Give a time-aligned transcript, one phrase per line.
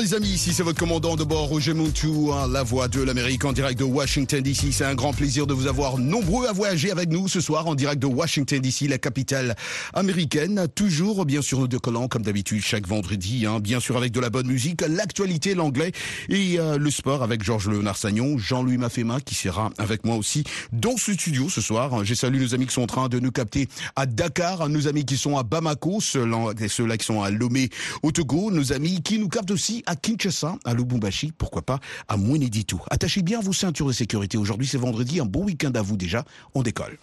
[0.00, 3.44] Les amis, ici c'est votre commandant de bord Roger Montou, hein, la voix de l'Amérique
[3.44, 4.72] en direct de Washington DC.
[4.72, 7.74] C'est un grand plaisir de vous avoir nombreux à voyager avec nous ce soir en
[7.74, 9.54] direct de Washington DC, la capitale
[9.94, 10.66] américaine.
[10.74, 14.30] Toujours bien sûr nous décollant comme d'habitude chaque vendredi, hein, bien sûr avec de la
[14.30, 15.92] bonne musique, l'actualité, l'anglais
[16.28, 20.42] et euh, le sport avec Georges Léonard Sagnon, Jean-Louis Mafema qui sera avec moi aussi
[20.72, 22.04] dans ce studio ce soir.
[22.04, 25.04] J'ai salué nos amis qui sont en train de nous capter à Dakar, nos amis
[25.04, 27.70] qui sont à Bamako, ceux-là qui sont à Lomé
[28.02, 32.16] au Togo, nos amis qui nous captent aussi à Kinshasa, à Lubumbashi, pourquoi pas à
[32.16, 32.80] Moueneditou.
[32.90, 34.38] Attachez bien vos ceintures de sécurité.
[34.38, 35.20] Aujourd'hui, c'est vendredi.
[35.20, 36.24] Un bon week-end à vous déjà.
[36.54, 36.98] On décolle.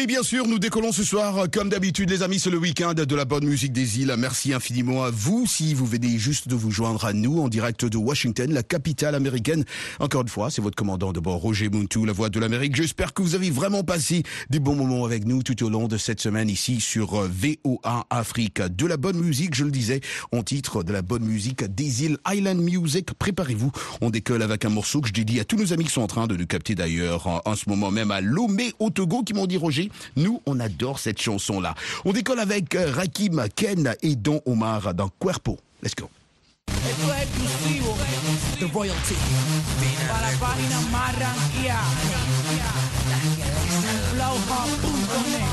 [0.00, 3.14] Et bien sûr, nous décollons ce soir, comme d'habitude, les amis, c'est le week-end de
[3.14, 4.14] la bonne musique des îles.
[4.16, 7.84] Merci infiniment à vous si vous venez juste de vous joindre à nous en direct
[7.84, 9.62] de Washington, la capitale américaine.
[9.98, 12.76] Encore une fois, c'est votre commandant de bord, Roger Muntu, la voix de l'Amérique.
[12.76, 15.98] J'espère que vous avez vraiment passé des bons moments avec nous tout au long de
[15.98, 18.62] cette semaine ici sur VOA Afrique.
[18.62, 20.00] De la bonne musique, je le disais,
[20.32, 23.12] en titre de la bonne musique des îles Island Music.
[23.18, 26.00] Préparez-vous, on décolle avec un morceau que je dédie à tous nos amis qui sont
[26.00, 29.34] en train de nous capter d'ailleurs en ce moment même à Lomé au Togo qui
[29.34, 31.74] m'ont dit Roger, nous, on adore cette chanson-là.
[32.04, 35.58] On décolle avec euh, Rakim, Ken et Don Omar dans Cuerpo.
[35.82, 36.08] Let's go.
[38.58, 39.16] The royalty.
[40.08, 41.80] para la página Marranquía.
[44.12, 45.50] Flowhub.net.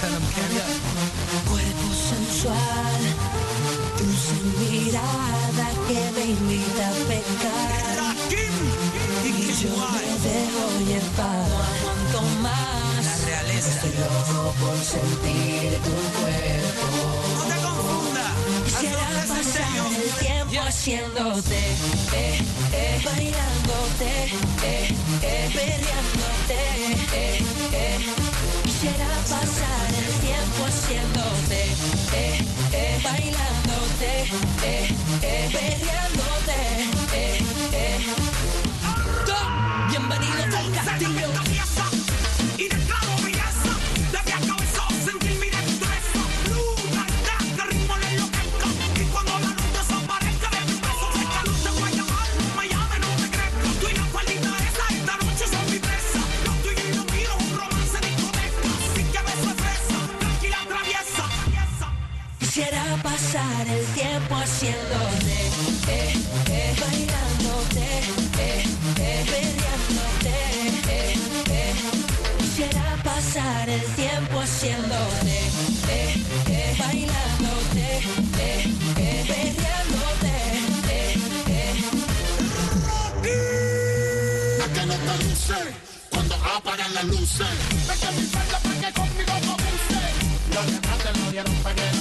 [0.00, 0.70] Tell them carry up.
[1.48, 3.02] Cuerpo sensual,
[3.98, 7.96] dulce mirada que me invita a pecar.
[9.24, 11.77] Y yo me dejo llevar,
[13.68, 16.86] Estoy loco por sentir tu cuerpo.
[17.36, 18.32] No te confundas.
[18.64, 20.66] Quisiera pasar el tiempo Yeah.
[20.68, 21.58] haciéndote,
[22.14, 22.40] eh,
[22.72, 24.10] eh, bailándote,
[24.64, 26.58] eh, eh, perreándote,
[27.12, 27.98] eh, eh.
[28.64, 31.60] Quisiera pasar el tiempo haciéndote,
[32.14, 34.10] eh, eh, bailándote,
[34.64, 36.58] eh, eh, perreándote,
[37.12, 38.14] eh, eh.
[39.90, 41.67] Bienvenidos al castillo.
[86.10, 87.46] Cuando apagan las luces.
[87.90, 89.56] Es que mi falda pa' que conmigo no.
[90.54, 91.97] Los demás te lo dieron pa'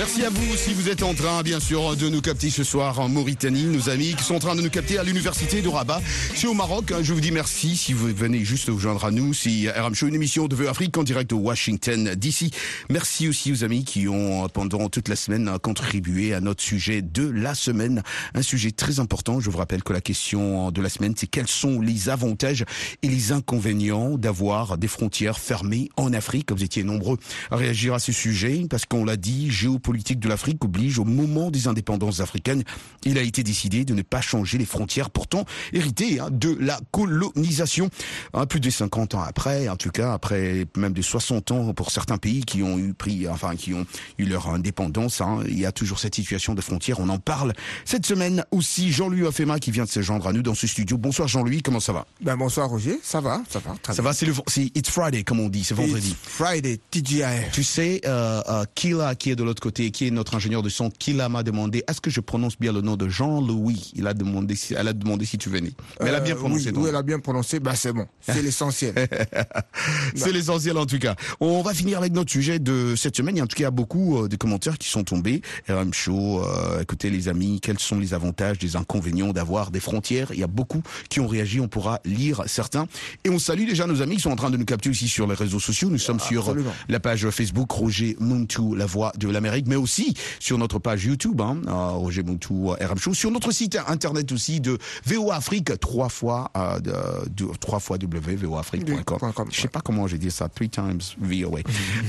[0.00, 3.00] Merci à vous si vous êtes en train, bien sûr, de nous capter ce soir
[3.00, 6.00] en Mauritanie, nos amis qui sont en train de nous capter à l'université de Rabat.
[6.34, 6.90] C'est au Maroc.
[7.02, 9.34] Je vous dis merci si vous venez juste vous joindre à nous.
[9.34, 12.50] C'est RM Show, une émission de Vœux Afrique en direct de Washington DC.
[12.88, 17.28] Merci aussi aux amis qui ont, pendant toute la semaine, contribué à notre sujet de
[17.28, 18.02] la semaine.
[18.32, 19.38] Un sujet très important.
[19.38, 22.64] Je vous rappelle que la question de la semaine, c'est quels sont les avantages
[23.02, 26.52] et les inconvénients d'avoir des frontières fermées en Afrique.
[26.52, 27.18] Vous étiez nombreux
[27.50, 31.04] à réagir à ce sujet parce qu'on l'a dit, géopolitiquement, politique de l'Afrique oblige au
[31.04, 32.62] moment des indépendances africaines,
[33.04, 36.78] il a été décidé de ne pas changer les frontières pourtant héritées hein, de la
[36.92, 37.90] colonisation.
[38.32, 41.90] Hein, plus de 50 ans après, en tout cas après même de 60 ans pour
[41.90, 43.84] certains pays qui ont eu pris, enfin qui ont
[44.18, 47.00] eu leur indépendance, hein, il y a toujours cette situation de frontières.
[47.00, 47.52] On en parle
[47.84, 48.92] cette semaine aussi.
[48.92, 50.98] Jean-Louis Offema qui vient de se joindre à nous dans ce studio.
[50.98, 52.06] Bonsoir Jean-Louis, comment ça va?
[52.20, 53.74] Ben bonsoir Roger, ça va, ça va.
[53.92, 56.10] Ça va, c'est le, c'est It's Friday comme on dit, c'est vendredi.
[56.10, 57.50] It's Friday, TGI.
[57.52, 60.68] Tu sais, euh, euh, Kila qui est de l'autre côté, qui est notre ingénieur de
[60.68, 63.92] son, Kila m'a demandé est-ce que je prononce bien le nom de Jean-Louis?
[63.94, 65.72] Il a demandé, si, elle a demandé si tu venais.
[66.00, 66.70] Mais elle a bien Euh, prononcé.
[66.74, 68.94] oui, elle a bien prononcé, ben c'est bon, c'est l'essentiel.
[70.14, 71.14] C'est l'essentiel en tout cas.
[71.40, 73.36] On va finir avec notre sujet de cette semaine.
[73.36, 75.40] Il y a en tout cas beaucoup euh, de commentaires qui sont tombés.
[75.68, 80.28] RM Show, euh, écoutez les amis, quels sont les avantages, des inconvénients d'avoir des frontières?
[80.32, 81.60] Il y a beaucoup qui ont réagi.
[81.60, 82.86] On pourra lire certains.
[83.24, 85.26] Et on salue déjà nos amis qui sont en train de nous capter aussi sur
[85.26, 85.88] les réseaux sociaux.
[85.90, 86.72] Nous sommes sur Absolument.
[86.88, 91.40] la page Facebook Roger Muntu, la voix de l'Amérique, mais aussi sur notre page YouTube,
[91.40, 94.76] hein, euh, Roger Muntu euh, RM Show, sur notre site internet aussi de
[95.06, 99.48] VOA Afrique, trois fois, euh, de, trois fois www.voafrique.com.
[99.50, 101.60] Je sais pas comment j'ai dit ça, three times VOA.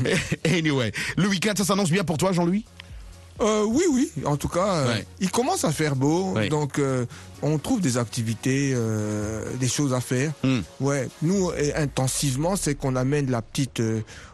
[0.46, 2.66] anyway, le week-end, ça s'annonce bien pour toi, Jean-Louis?
[3.40, 5.06] Euh, oui, oui, en tout cas, euh, Ouais.
[5.20, 6.50] il commence à faire beau, Ouais.
[6.50, 7.06] donc euh,
[7.42, 8.76] on trouve des activités,
[9.60, 10.32] des choses à faire.
[10.44, 10.60] Hmm.
[10.80, 13.82] Ouais, nous, intensivement, c'est qu'on amène la petite...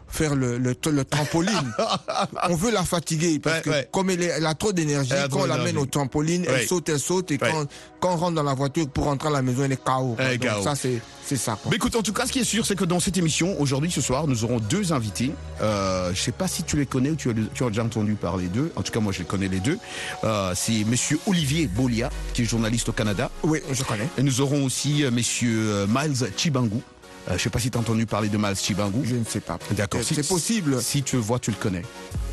[0.08, 1.74] faire le, le, le trampoline.
[2.48, 3.88] on veut la fatiguer parce Ouais, que ouais.
[3.92, 6.60] comme elle, est- elle a trop d'énergie, quand on l'amène au trampoline, Ouais.
[6.62, 7.66] elle saute, elle saute, et quand,
[8.00, 10.16] quand on rentre dans la voiture pour rentrer à la maison, elle est KO.
[10.18, 10.62] Elle Donc KO.
[10.62, 11.58] ça, c'est c'est ça.
[11.60, 11.70] quoi.
[11.70, 13.90] Mais écoute, en tout cas, ce qui est sûr, c'est que dans cette émission, aujourd'hui,
[13.90, 15.32] ce soir, nous aurons deux invités.
[15.60, 18.14] Euh, je sais pas si tu les connais ou tu as, tu as déjà entendu
[18.14, 18.72] parler d'eux.
[18.76, 19.78] En tout cas, moi, je les connais les deux.
[20.24, 23.30] Euh, c'est Monsieur Olivier Bolia, qui est journaliste au Canada.
[23.42, 24.08] Oui, je connais.
[24.16, 26.80] Et nous aurons aussi euh, Monsieur euh, Miles Chibangu.
[27.30, 29.00] Euh, je sais pas si tu as entendu parler de Miles Chibangu.
[29.04, 29.58] Je ne sais pas.
[29.72, 30.00] D'accord.
[30.02, 30.80] C'est Si- c'est possible.
[30.82, 31.82] Si tu le vois, tu le connais.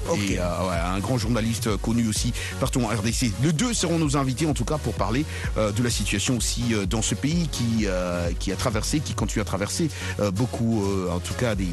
[0.07, 0.19] Ok.
[0.29, 3.31] Et euh, ouais, un grand journaliste euh, connu aussi partout en RDC.
[3.41, 5.25] Les deux seront nos invités en tout cas pour parler
[5.57, 7.87] euh, de la situation aussi euh, dans ce pays qui
[8.39, 9.89] qui a traversé, qui continue à traverser
[10.33, 11.71] beaucoup, en tout cas des, des-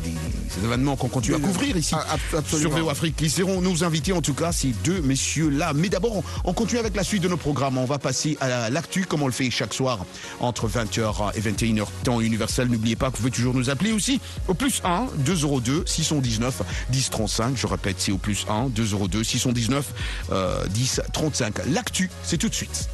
[0.58, 2.16] des événements qu'on continue à couvrir ici Ah,
[2.46, 2.70] sur.
[2.70, 3.16] VO Afrique.
[3.20, 5.72] Ils seront nos invités en tout cas ces deux messieurs là.
[5.74, 7.78] Mais d'abord, on, on continue avec la suite de nos programmes.
[7.78, 10.04] On va passer à l'actu comme on le fait chaque soir
[10.40, 12.68] entre 20h et 21h temps universel.
[12.68, 17.56] N'oubliez pas vous pouvez toujours nous appeler aussi au plus 1 202 619 1035.
[17.56, 19.86] Je répète, c'est au plus 1 202 619
[20.32, 21.66] euh, 1035.
[21.66, 22.88] L'actu, c'est tout de suite.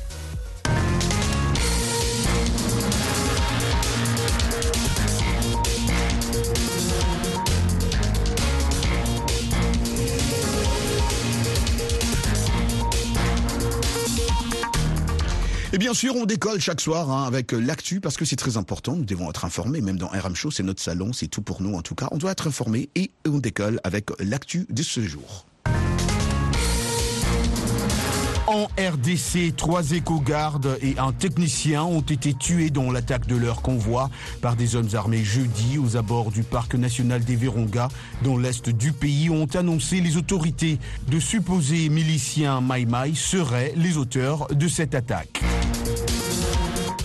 [15.88, 18.94] Bien sûr, on décolle chaque soir hein, avec euh, l'actu parce que c'est très important.
[18.94, 21.74] Nous devons être informés, même dans RM Show, c'est notre salon, c'est tout pour nous
[21.76, 22.08] en tout cas.
[22.10, 25.47] On doit être informés et on décolle avec l'actu de ce jour.
[28.48, 34.08] En RDC, trois éco-gardes et un technicien ont été tués dans l'attaque de leur convoi
[34.40, 37.88] par des hommes armés jeudi aux abords du parc national des Virunga
[38.24, 40.78] dans l'est du pays ont annoncé les autorités.
[41.08, 45.42] De supposés miliciens Maï seraient les auteurs de cette attaque.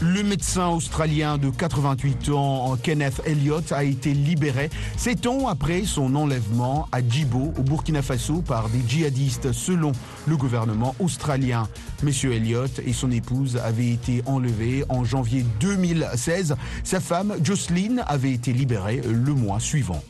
[0.05, 6.13] Le médecin australien de 88 ans, Kenneth Elliott, a été libéré sept ans après son
[6.15, 9.93] enlèvement à Djibo, au Burkina Faso, par des djihadistes, selon
[10.27, 11.69] le gouvernement australien.
[12.03, 16.57] Monsieur Elliott et son épouse avaient été enlevés en janvier 2016.
[16.83, 20.03] Sa femme, Jocelyn, avait été libérée le mois suivant.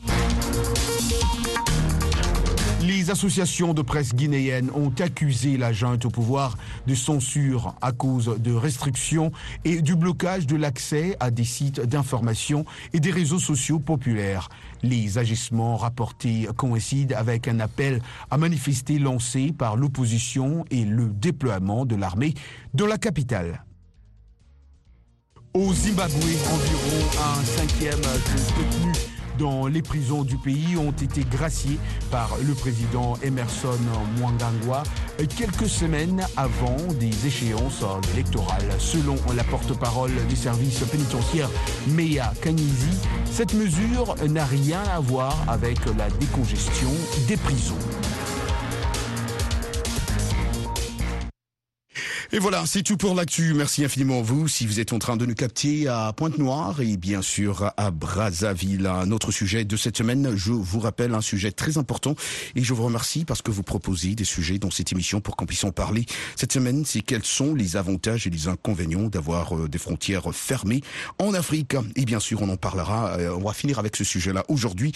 [3.04, 6.56] Les associations de presse guinéennes ont accusé la junte au pouvoir
[6.86, 9.30] de censure à cause de restrictions
[9.66, 14.48] et du blocage de l'accès à des sites d'information et des réseaux sociaux populaires.
[14.82, 21.84] Les agissements rapportés coïncident avec un appel à manifester lancé par l'opposition et le déploiement
[21.84, 22.32] de l'armée
[22.72, 23.66] dans la capitale.
[25.52, 31.78] Au Zimbabwe, environ un cinquième des détenus dans les prisons du pays ont été graciés
[32.10, 33.78] par le président Emerson
[34.18, 34.82] Mwangangwa
[35.36, 38.70] quelques semaines avant des échéances électorales.
[38.78, 41.50] Selon la porte-parole des services pénitentiaires,
[41.88, 42.98] Meya Kanizi,
[43.30, 46.90] cette mesure n'a rien à voir avec la décongestion
[47.28, 47.74] des prisons.
[52.34, 53.54] Et voilà, c'est tout pour l'actu.
[53.54, 54.48] Merci infiniment à vous.
[54.48, 58.88] Si vous êtes en train de nous capter à Pointe-Noire et bien sûr à Brazzaville,
[58.88, 62.16] un autre sujet de cette semaine, je vous rappelle un sujet très important
[62.56, 65.46] et je vous remercie parce que vous proposez des sujets dans cette émission pour qu'on
[65.46, 66.06] puisse en parler.
[66.34, 70.80] Cette semaine, c'est quels sont les avantages et les inconvénients d'avoir euh, des frontières fermées
[71.20, 71.76] en Afrique.
[71.94, 73.10] Et bien sûr, on en parlera.
[73.16, 74.90] euh, On va finir avec ce sujet-là aujourd'hui.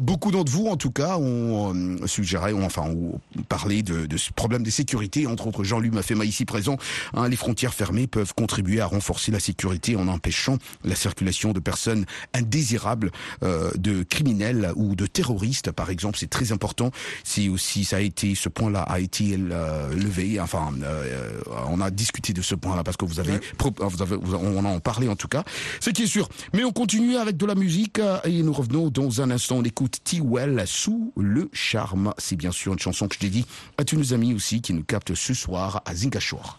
[0.00, 4.16] Beaucoup d'entre vous, en tout cas, ont euh, suggéré, ont, enfin, ont parlé de, de
[4.16, 5.28] ce problème de sécurité.
[5.28, 6.71] Entre autres, Jean-Luc Mafema ici présent.
[7.14, 11.60] Hein, les frontières fermées peuvent contribuer à renforcer la sécurité en empêchant la circulation de
[11.60, 13.10] personnes indésirables,
[13.42, 16.18] euh, de criminels ou de terroristes, par exemple.
[16.18, 16.90] C'est très important.
[17.24, 20.40] C'est aussi, ça a été, ce point-là a été euh, levé.
[20.40, 24.58] Enfin, euh, on a discuté de ce point-là parce que vous avez, vous avez, on
[24.58, 25.44] en a parlé en tout cas.
[25.80, 26.28] Ce qui est sûr.
[26.52, 29.56] Mais on continue avec de la musique euh, et nous revenons dans un instant.
[29.56, 32.12] On écoute T-Well sous le charme.
[32.18, 33.46] C'est bien sûr une chanson que je t'ai dit
[33.78, 36.58] à tous nos amis aussi qui nous captent ce soir à Zingashore.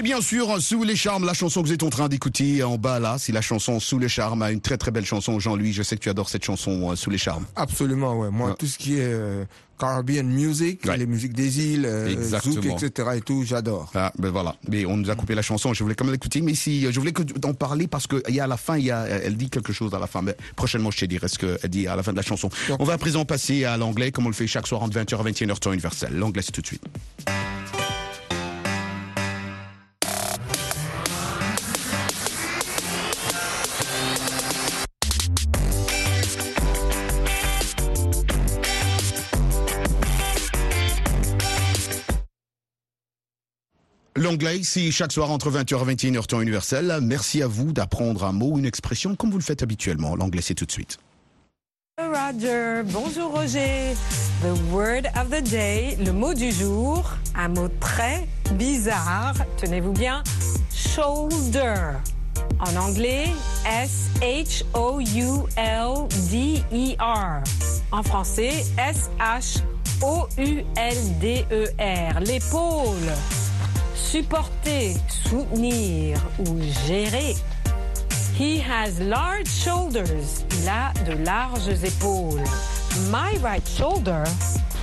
[0.00, 2.78] C'est bien sûr Sous les charmes, la chanson que vous êtes en train d'écouter en
[2.78, 5.38] bas là, c'est la chanson Sous les charmes, une très très belle chanson.
[5.38, 7.44] Jean-Louis, je sais que tu adores cette chanson euh, Sous les charmes.
[7.54, 8.30] Absolument, ouais.
[8.30, 8.54] Moi, Ouais.
[8.58, 9.44] tout ce qui est euh,
[9.78, 10.96] Caribbean music, Ouais.
[10.96, 13.08] les musiques des îles, euh, zouk, etc.
[13.16, 13.90] et tout, j'adore.
[13.94, 14.56] Ah, ben voilà.
[14.70, 15.74] Mais on nous a coupé la chanson.
[15.74, 18.22] Je voulais quand même l'écouter, mais si je voulais que tu- en parler parce que
[18.26, 20.06] il y a à la fin, il y a, elle dit quelque chose à la
[20.06, 20.22] fin.
[20.22, 22.48] Mais prochainement, je te dirai ce qu'elle dit à la fin de la chanson.
[22.78, 25.20] On va à présent passer à l'anglais, comme on le fait chaque soir entre 20h
[25.20, 26.14] et 21h temps universel.
[26.14, 26.82] L'anglais, c'est tout de suite.
[44.30, 47.00] L'anglais, c'est chaque soir entre 20h et 21h temps universel.
[47.02, 50.14] Merci à vous d'apprendre un mot, une expression, comme vous le faites habituellement.
[50.14, 50.98] L'anglais, c'est tout de suite.
[51.98, 53.96] Roger, bonjour Roger.
[54.40, 60.22] The word of the day, le mot du jour, un mot très bizarre, tenez-vous bien,
[60.72, 61.96] shoulder.
[62.60, 63.30] En anglais,
[63.66, 64.62] S-H-O-U-L-D-E-R.
[67.90, 69.60] En français, S-H-O-U-L-D-E-R.
[72.20, 72.94] L'épaule.
[74.00, 77.36] Supporter, soutenir ou gérer.
[78.36, 80.44] He has large shoulders.
[80.62, 82.42] Il a de larges épaules.
[83.10, 84.24] My right shoulder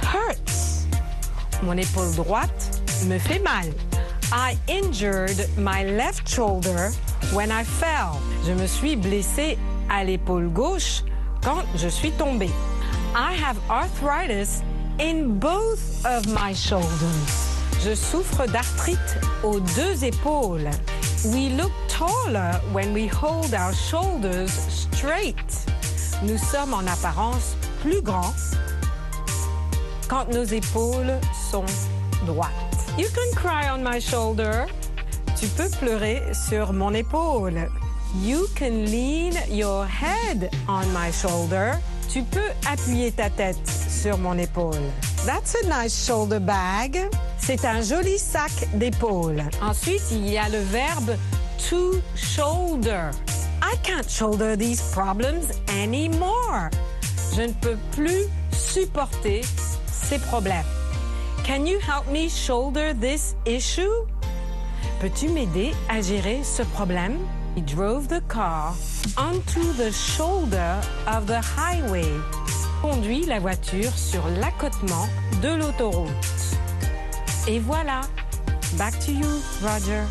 [0.03, 0.85] hurts.
[1.61, 3.65] Mon épaule droite me fait mal.
[4.31, 6.91] I injured my left shoulder
[7.33, 8.21] when I fell.
[8.45, 9.57] Je me suis blessée
[9.89, 11.03] à l'épaule gauche
[11.41, 12.51] quand je suis tombée.
[13.13, 14.61] I have arthritis
[14.99, 17.46] in both of my shoulders.
[17.83, 20.69] Je souffre d'arthrite aux deux épaules.
[21.25, 25.35] We look taller when we hold our shoulders straight.
[26.23, 28.33] Nous sommes en apparence plus grands
[30.07, 31.19] quand nos épaules
[31.51, 31.65] sont
[32.25, 32.51] droites.
[32.97, 34.65] You can cry on my shoulder.
[35.39, 37.69] Tu peux pleurer sur mon épaule.
[38.23, 41.73] You can lean your head on my shoulder.
[42.09, 44.91] Tu peux appuyer ta tête sur mon épaule.
[45.25, 47.09] That's a nice shoulder bag.
[47.47, 49.41] C'est un joli sac d'épaule.
[49.61, 51.15] Ensuite, il y a le verbe
[51.69, 53.09] to shoulder.
[53.63, 55.45] I can't shoulder these problems
[55.81, 56.69] anymore.
[57.37, 59.45] Je ne peux plus supporter
[59.89, 60.65] ces problèmes.
[61.45, 64.03] Can you help me shoulder this issue?
[64.99, 67.17] Peux-tu m'aider à gérer ce problème?
[67.55, 68.75] He drove the car
[69.15, 70.75] onto the shoulder
[71.07, 72.11] of the highway.
[72.81, 75.07] Conduit la voiture sur l'accotement
[75.41, 76.11] de l'autoroute.
[77.47, 78.01] Et voilà.
[78.77, 79.25] Back to you,
[79.61, 80.03] Roger.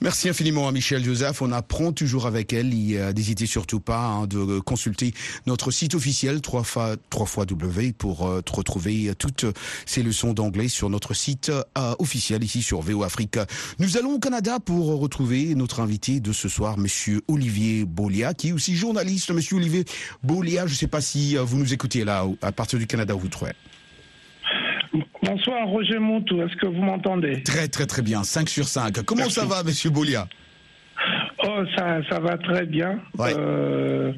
[0.00, 1.42] Merci infiniment à Michel Joseph.
[1.42, 2.72] On apprend toujours avec elle.
[2.94, 5.12] Euh, N'hésitez surtout pas hein, de consulter
[5.46, 9.44] notre site officiel 3 fois, 3 fois W pour euh, retrouver toutes
[9.84, 13.38] ces leçons d'anglais sur notre site euh, officiel ici sur VO Afrique.
[13.78, 18.48] Nous allons au Canada pour retrouver notre invité de ce soir, Monsieur Olivier Bolia, qui
[18.48, 19.30] est aussi journaliste.
[19.30, 19.84] Monsieur Olivier
[20.22, 23.14] Bolia, je ne sais pas si euh, vous nous écoutez là, à partir du Canada
[23.14, 23.52] où vous trouvez.
[25.22, 27.42] Bonsoir Roger Montou, est-ce que vous m'entendez?
[27.42, 29.02] Très très très bien, 5 sur 5.
[29.04, 30.26] Comment ça va, Monsieur Bolia?
[31.44, 32.98] Oh, ça, ça va très bien.
[33.18, 33.34] Ouais.
[33.36, 34.12] Euh,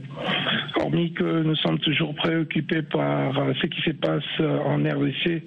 [0.76, 5.42] hormis que nous sommes toujours préoccupés par euh, ce qui se passe euh, en RDC,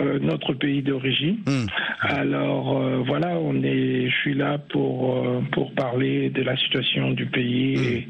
[0.00, 1.38] euh, notre pays d'origine.
[1.46, 1.66] Hmm.
[2.02, 7.26] Alors euh, voilà, on est, je suis là pour pour parler de la situation du
[7.26, 8.06] pays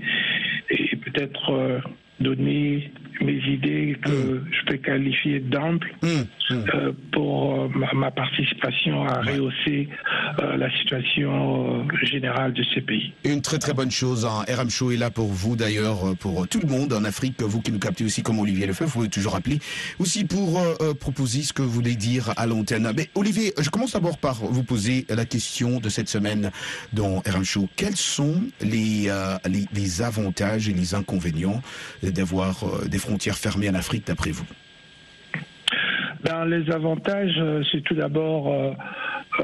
[0.70, 1.80] et, et peut-être
[2.20, 5.92] donner mes idées que je peux qualifier d'amples
[6.50, 9.88] euh, pour euh, ma, ma participation à rehausser
[10.40, 13.12] euh, la situation générale de ces pays.
[13.24, 14.24] Une très très bonne chose.
[14.26, 14.44] Hein.
[14.48, 17.40] RM Show est là pour vous d'ailleurs, pour tout le monde en Afrique.
[17.42, 19.58] Vous qui nous captez aussi comme Olivier Lefebvre, vous pouvez toujours appeler
[19.98, 22.90] aussi pour euh, proposer ce que vous voulez dire à l'antenne.
[22.96, 26.50] Mais Olivier, je commence d'abord par vous poser la question de cette semaine
[26.92, 27.68] dans RM Show.
[27.76, 29.10] Quels sont les,
[29.48, 31.60] les, les avantages et les inconvénients
[32.02, 34.44] d'avoir des frontières fermées en Afrique d'après vous
[36.24, 38.72] Ben, les avantages, euh, c'est tout d'abord euh,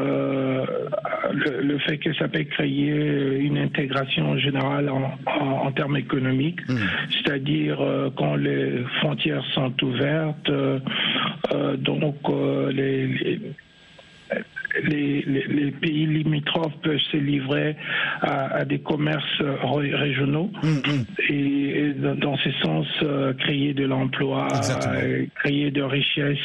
[0.01, 0.67] euh,
[1.33, 6.61] le, le fait que ça peut créer une intégration générale en, en, en termes économiques,
[7.13, 10.51] c'est-à-dire euh, quand les frontières sont ouvertes,
[11.79, 12.17] donc
[12.71, 13.41] les, les
[14.83, 17.77] les, les- les pays limitrophes peuvent se livrer
[18.21, 20.51] à, à des commerces euh, ré- régionaux
[21.29, 24.61] et, et dans ce sens euh, créer de l'emploi,
[24.97, 26.39] euh, créer de richesses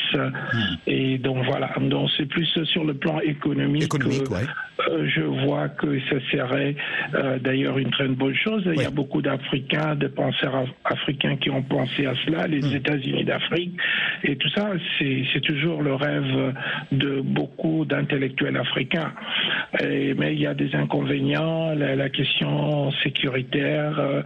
[0.88, 4.46] et donc voilà donc c'est plus sur le plan économique, Économique, que, ouais.
[4.90, 6.76] euh, je vois que ça serait
[7.16, 8.64] euh, d'ailleurs une très bonne chose.
[8.76, 12.60] Il y a beaucoup d'Africains, de penseurs af- africains qui ont pensé à cela, les
[12.60, 12.76] Hmm.
[12.76, 13.78] États-Unis d'Afrique
[14.24, 16.54] et tout ça, c'est c'est toujours le rêve
[16.92, 19.12] de beaucoup d'intellectuels africains.
[19.82, 24.22] Et- mais il y a des inconvénients, la, la question sécuritaire euh,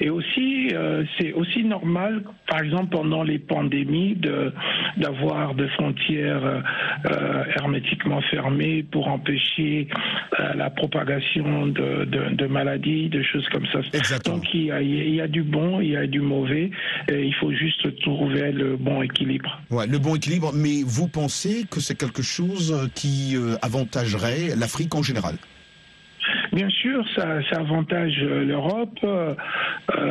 [0.00, 4.52] et aussi euh, c'est aussi normal, par exemple pendant les pandémies, de
[4.96, 6.62] d'avoir des frontières
[7.10, 9.88] euh, hermétiquement fermées pour empêcher
[10.54, 13.80] la propagation de, de, de maladies, de choses comme ça.
[13.92, 14.36] Exactement.
[14.36, 16.70] Donc il y, a, il y a du bon, il y a du mauvais,
[17.10, 19.60] et il faut juste trouver le bon équilibre.
[19.70, 24.94] Ouais, le bon équilibre, mais vous pensez que c'est quelque chose qui euh, avantagerait l'Afrique
[24.94, 25.36] en général
[26.52, 29.34] Bien sûr, ça, avantage euh, l'Europe euh,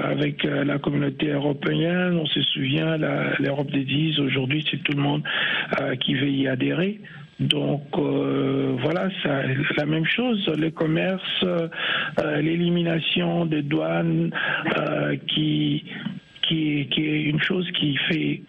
[0.04, 2.18] avec la communauté européenne.
[2.18, 2.98] On se souvient,
[3.40, 5.24] l'Europe des 10, aujourd'hui, c'est tout le monde
[6.02, 7.02] qui veut y adhérer.
[7.40, 9.42] Donc voilà, ça,
[9.78, 11.46] la même chose, le commerce,
[12.40, 14.32] l'élimination des douanes,
[15.28, 15.84] qui,
[16.44, 18.42] qui, qui est une chose qui fait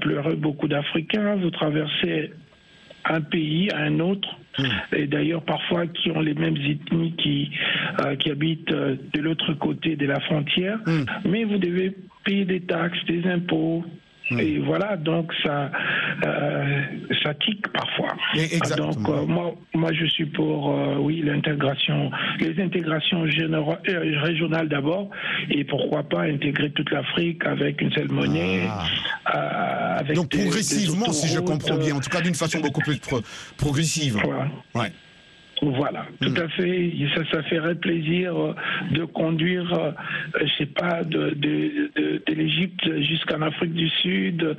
[0.00, 1.36] pleurer beaucoup d'Africains.
[1.36, 2.32] Vous traversez
[3.08, 4.28] un pays à un autre,
[4.92, 7.50] et d'ailleurs parfois qui ont les mêmes ethnies qui,
[8.00, 10.78] euh, qui habitent euh, de l'autre côté de la frontière,
[11.24, 13.84] mais vous devez payer des taxes, des impôts.
[14.30, 15.70] Et voilà, donc ça,
[16.26, 16.82] euh,
[17.22, 18.12] ça tique parfois.
[18.34, 18.90] Exactement.
[18.90, 22.10] Donc euh, moi, moi je suis pour, euh, oui, l'intégration,
[22.40, 25.10] les intégrations généra- euh, régionales d'abord,
[25.48, 28.62] et pourquoi pas intégrer toute l'Afrique avec une seule monnaie,
[29.34, 32.58] euh, avec Donc des- des progressivement, si je comprends bien, en tout cas d'une façon
[32.60, 33.20] beaucoup plus pro-
[33.56, 34.18] progressive.
[34.24, 34.48] Voilà.
[34.74, 34.92] Ouais.
[35.62, 36.92] Voilà, tout à fait.
[37.14, 38.54] Ça, ça ferait plaisir euh,
[38.92, 39.90] de conduire, euh,
[40.40, 44.54] je sais pas, de, de, de, de l'Égypte jusqu'en Afrique du Sud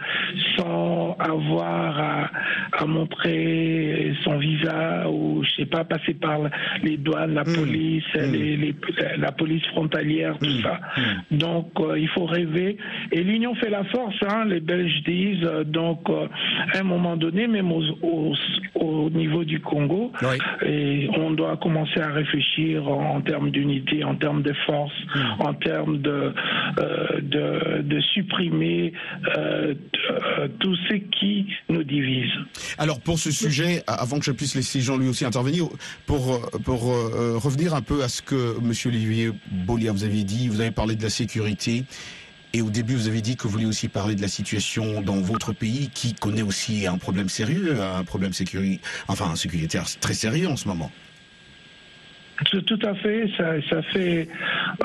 [0.58, 2.32] sans avoir à,
[2.74, 6.40] à montrer son visa ou, je sais pas, passer par
[6.84, 8.76] les douanes, la police, les, les-
[9.18, 10.80] la police frontalière, tout ça.
[11.32, 12.78] Donc, euh, il faut rêver.
[13.12, 15.48] Et l'union fait la force, hein, les Belges disent.
[15.68, 16.28] Donc, euh,
[16.74, 18.34] à un moment donné, même au, au,
[18.76, 20.38] au niveau du Congo, Oui.
[20.68, 20.87] et
[21.18, 24.94] on doit commencer à réfléchir en, en termes d'unité, en termes de force,
[25.40, 26.34] en termes de,
[26.80, 28.94] euh, de, de supprimer
[29.38, 29.74] euh,
[30.12, 32.32] euh, tout ce qui nous divise.
[32.78, 35.66] Alors pour ce sujet, avant que je puisse laisser Jean-Louis aussi intervenir,
[36.06, 39.32] pour, pour euh, revenir un peu à ce que Monsieur Olivier
[39.66, 41.84] Bolia vous avez dit, vous avez parlé de la sécurité.
[42.58, 45.22] Et au début, vous avez dit que vous vouliez aussi parler de la situation dans
[45.22, 50.48] votre pays, qui connaît aussi un problème sérieux, un problème sécuritaire, enfin sécuritaire très sérieux
[50.48, 50.92] en ce moment.
[52.50, 53.30] Tout, à fait.
[53.38, 54.28] Ça, fait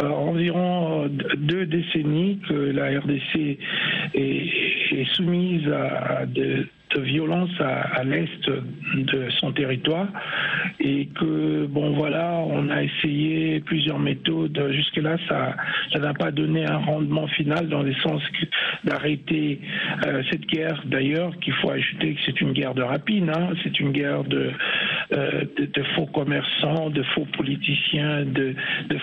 [0.02, 1.08] euh, environ euh,
[1.38, 3.58] deux décennies que la RDC
[4.12, 6.26] est, soumise à, à
[6.94, 8.50] de violences à, l'est
[8.94, 10.08] de son territoire
[10.80, 14.58] et que bon voilà, on a essayé plusieurs méthodes.
[14.72, 15.56] Jusque-là, ça
[15.92, 18.22] ça n'a pas donné un rendement final dans le sens
[18.84, 19.60] d'arrêter
[20.06, 20.82] euh, cette guerre.
[20.86, 23.30] D'ailleurs, qu'il faut ajouter que c'est une guerre de rapine.
[23.30, 23.50] hein.
[23.62, 24.50] C'est une guerre de,
[25.12, 28.54] euh, de, faux commerçants, de faux politiciens, de,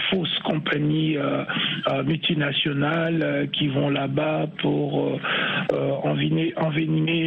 [0.10, 1.44] fausses compagnies euh,
[2.06, 5.20] multinationales qui vont là-bas pour
[6.04, 6.54] envenimer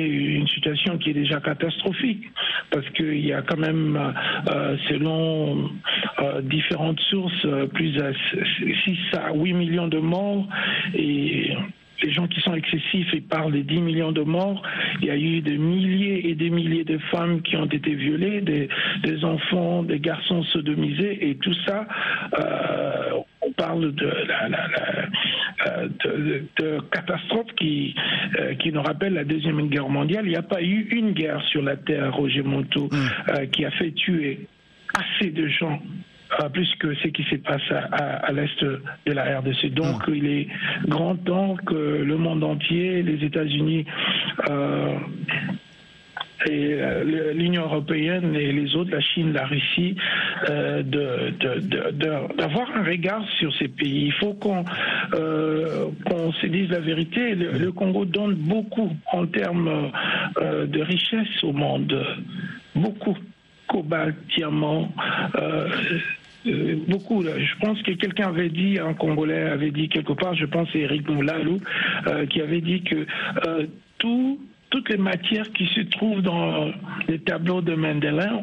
[0.05, 2.25] une situation qui est déjà catastrophique.
[2.71, 3.97] Parce qu'il y a quand même,
[4.51, 5.71] euh, selon
[6.21, 8.15] euh, différentes sources, euh, plus de
[8.85, 10.47] 6 à 8 millions de morts
[10.95, 11.55] et
[12.03, 14.63] les gens qui sont excessifs et parlent des 10 millions de morts.
[15.01, 18.41] Il y a eu des milliers et des milliers de femmes qui ont été violées,
[18.41, 18.69] des,
[19.05, 21.87] des enfants, des garçons sodomisés, et tout ça,
[22.39, 23.11] euh,
[23.47, 25.09] on parle de, la, la- la-
[25.69, 27.95] euh, de, de catastrophe qui,
[28.41, 30.25] euh, qui nous rappelle la Deuxième Guerre mondiale.
[30.27, 32.89] Il n'y a pas eu une guerre sur la Terre, Roger Monteau,
[33.29, 34.41] euh, qui a fait tuer
[34.95, 35.81] assez de gens
[36.53, 39.73] plus que ce qui se passe à, à- à l'est de la RDC.
[39.75, 40.49] Donc il est
[40.89, 43.85] grand temps que le monde entier, les États-Unis
[44.51, 44.95] euh,
[46.47, 49.95] et euh, l'Union européenne et les autres, la Chine, la Russie,
[50.51, 50.83] euh,
[52.37, 54.07] d'avoir un regard sur ces pays.
[54.07, 54.65] Il faut qu'on
[55.15, 57.35] euh, qu'on se dise la vérité.
[57.37, 59.93] Le, le Congo donne beaucoup en termes
[60.41, 62.05] de richesse au monde.
[62.75, 63.17] Beaucoup.
[63.69, 64.93] Cobalt, diamant.
[66.47, 67.23] Euh, beaucoup.
[67.23, 70.81] Je pense que quelqu'un avait dit, un Congolais avait dit quelque part, je pense c'est
[70.81, 71.59] Eric Moulalou,
[72.07, 73.07] euh, qui avait dit que
[73.47, 73.67] euh,
[73.99, 74.39] tout
[74.73, 76.73] toutes les matières qui se trouvent dans
[77.07, 78.41] les tableaux de Mendelin,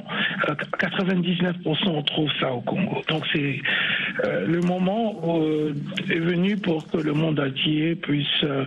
[0.47, 3.01] euh, 99% on trouve ça au Congo.
[3.09, 3.59] Donc c'est
[4.25, 5.73] euh, le moment euh,
[6.09, 8.63] est venu pour que le monde entier puisse euh,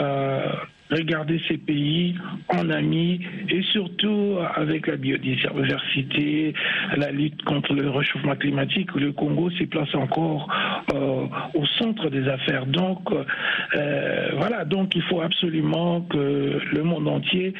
[0.00, 0.52] euh,
[0.92, 2.14] regarder ces pays
[2.48, 6.54] en amis et surtout avec la biodiversité,
[6.96, 10.48] la lutte contre le réchauffement climatique, le Congo s'y place encore
[10.94, 12.66] euh, au centre des affaires.
[12.66, 17.54] Donc euh, voilà, donc il faut absolument que le monde entier,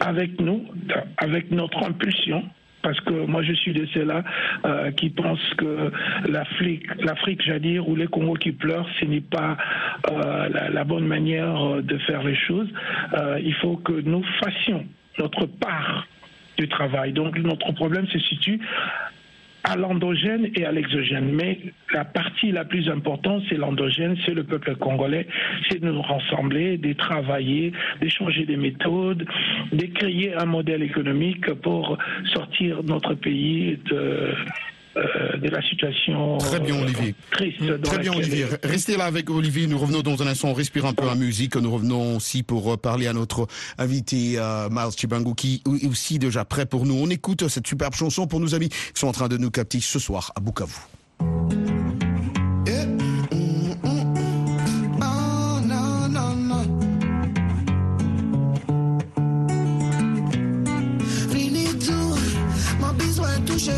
[0.00, 0.64] avec nous,
[1.18, 2.42] avec notre impulsion,
[2.82, 4.24] parce que moi je suis de ceux-là
[4.64, 5.90] euh, qui pensent que
[6.28, 9.56] l'Afrique, l'Afrique, j'allais dire, ou les Congos qui pleurent, ce n'est pas
[10.10, 12.68] euh, la, bonne manière euh, de faire les choses.
[13.40, 14.84] Il faut que nous fassions
[15.18, 16.06] notre part
[16.58, 17.12] du travail.
[17.12, 18.60] Donc notre problème se situe
[19.64, 21.32] à l'endogène et à l'exogène.
[21.32, 21.58] Mais
[21.92, 25.26] la partie la plus importante, c'est l'endogène, c'est le peuple congolais,
[25.68, 29.26] c'est de nous rassembler, de travailler, d'échanger des méthodes,
[29.72, 31.98] de créer un modèle économique pour
[32.32, 34.34] sortir notre pays de,
[34.96, 37.14] euh, de la situation Très bien, euh, Olivier.
[37.30, 37.62] triste.
[37.62, 38.46] dans Très bien, Olivier.
[38.62, 39.66] Restez là avec Olivier.
[39.66, 40.48] Nous revenons dans un instant.
[40.48, 41.56] On respire un peu en musique.
[41.56, 43.46] Nous revenons aussi pour euh, parler à notre
[43.78, 46.94] invité, euh, Miles Chibangu, qui est aussi déjà prêt pour nous.
[46.94, 49.80] On écoute cette superbe chanson pour nos amis qui sont en train de nous capter
[49.80, 50.72] ce soir à Bukavu.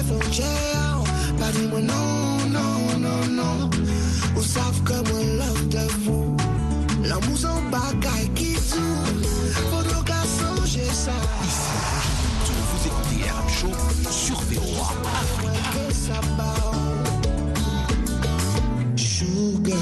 [0.05, 1.04] Frontière.
[1.39, 3.71] Pas dit moi non, non, non, non.
[4.37, 6.37] Ou savent que moi love de vous.
[7.05, 9.05] L'amour sans bagaille qui tout.
[9.71, 11.13] Faut donc à changer ça.
[12.47, 13.73] Vous écoutez Show
[14.11, 14.89] sur VOA.
[18.97, 19.77] Sugar.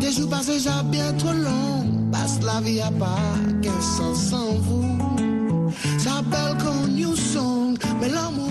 [0.00, 2.10] Des jours passent déjà bien trop long.
[2.12, 3.18] Passe la vie à pas
[3.62, 4.98] qu'un sens sans vous.
[5.98, 8.50] Ça pas belle new song, mais l'amour,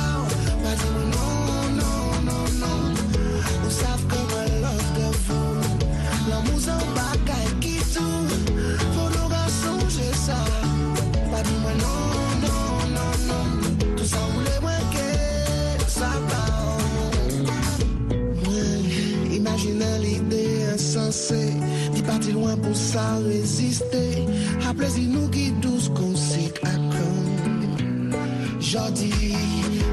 [22.73, 24.25] ça résister.
[24.69, 28.11] À plaisir nous qui douce qu'on sait à comme.
[28.59, 29.13] Jodi,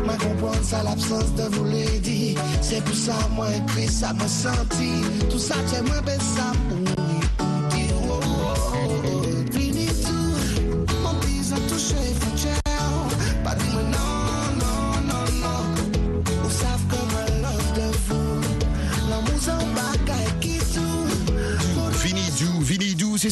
[0.07, 2.35] ma comprendre ça l'absence de vous l'ai dit.
[2.61, 4.92] C'est pour ça moi écrit ça me senti.
[5.31, 6.97] Tout ça c'est moi ben ça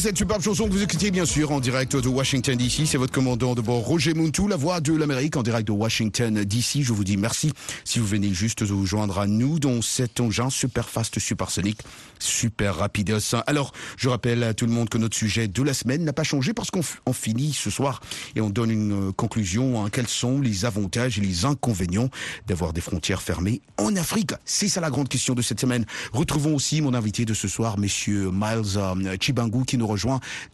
[0.07, 2.85] cette superbe chanson que vous écoutez bien sûr en direct de Washington DC.
[2.85, 6.45] C'est votre commandant de bord Roger Muntu, la voix de l'Amérique en direct de Washington
[6.45, 6.81] DC.
[6.81, 7.51] Je vous dis merci
[7.83, 11.81] si vous venez juste de vous joindre à nous dans cet engin super fast, supersonique,
[12.19, 13.35] super rapidos.
[13.47, 16.23] Alors, je rappelle à tout le monde que notre sujet de la semaine n'a pas
[16.23, 17.99] changé parce qu'on finit ce soir
[18.37, 19.83] et on donne une euh, conclusion.
[19.83, 19.89] hein.
[19.91, 22.09] Quels sont les avantages et les inconvénients
[22.47, 25.85] d'avoir des frontières fermées en Afrique C'est ça la grande question de cette semaine.
[26.13, 29.96] Retrouvons aussi mon invité de ce soir, Monsieur Miles euh, Chibangu, qui nous rejoint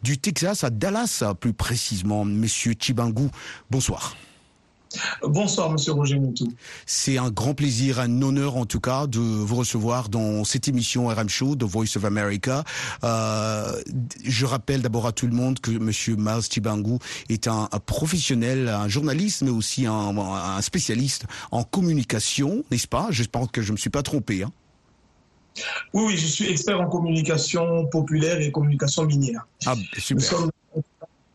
[0.02, 2.24] du Texas à Dallas, plus précisément.
[2.24, 3.28] Monsieur Chibangu,
[3.70, 4.16] bonsoir.
[5.22, 6.52] Bonsoir, monsieur Roger Moutou.
[6.86, 11.08] C'est un grand plaisir, un honneur en tout cas de vous recevoir dans cette émission
[11.08, 12.64] RM Show, The Voice of America.
[13.02, 13.82] Euh,
[14.22, 18.68] je rappelle d'abord à tout le monde que Monsieur Miles Chibangu est un, un professionnel,
[18.68, 23.08] un journaliste, mais aussi un, un spécialiste en communication, n'est-ce pas?
[23.10, 24.44] Je pense que je me suis pas trompé.
[24.44, 24.52] Hein
[25.92, 29.46] Oui, oui, je suis expert en communication populaire et communication minière.
[29.66, 30.24] ah, Nous super.
[30.24, 30.50] sommes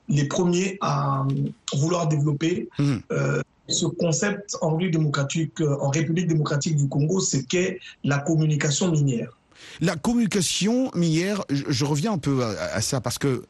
[0.10, 1.26] les premiers à
[1.74, 3.02] vouloir développer Mhm.
[3.12, 8.18] euh, ce concept en République démocratique, euh, en République démocratique du Congo, ce qu'est la
[8.18, 9.38] communication minière.
[9.80, 13.46] La communication minière, je, je reviens un peu à, à ça parce que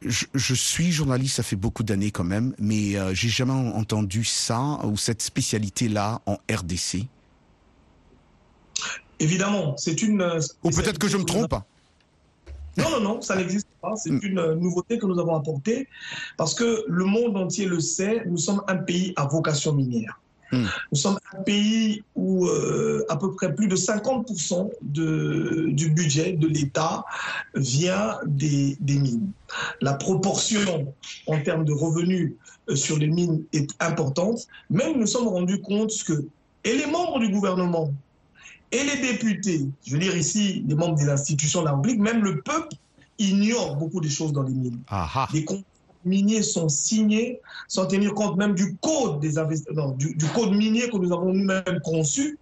[0.00, 4.24] je, je suis journaliste, ça fait beaucoup d'années quand même, mais euh, j'ai jamais entendu
[4.24, 7.06] ça ou cette spécialité-là en RDC.
[9.22, 10.20] Évidemment, c'est une.
[10.20, 11.54] euh, Ou peut-être que je me trompe.
[12.76, 13.94] Non, non, non, ça n'existe pas.
[13.96, 15.86] C'est une euh, nouveauté que nous avons apportée
[16.36, 20.18] parce que le monde entier le sait, nous sommes un pays à vocation minière.
[20.52, 20.66] Mm.
[20.90, 26.32] Nous sommes un pays où euh, à peu près plus de 50% de, du budget
[26.32, 27.04] de l'État
[27.54, 29.30] vient des, des mines.
[29.82, 30.92] La proportion
[31.26, 32.32] en termes de revenus
[32.74, 36.26] sur les mines est importante, mais nous nous sommes rendus compte que
[36.64, 37.92] et les membres du gouvernement
[38.72, 42.22] et les députés, je veux dire ici les membres des institutions de la République, même
[42.24, 42.74] le peuple
[43.18, 44.80] ignore beaucoup de choses dans les mines.
[44.88, 45.28] Ah ah.
[45.32, 45.64] Les contrats
[46.04, 50.52] miniers sont signés sans tenir compte même du code des invest- non, du, du code
[50.52, 52.38] minier que nous avons nous-mêmes conçu.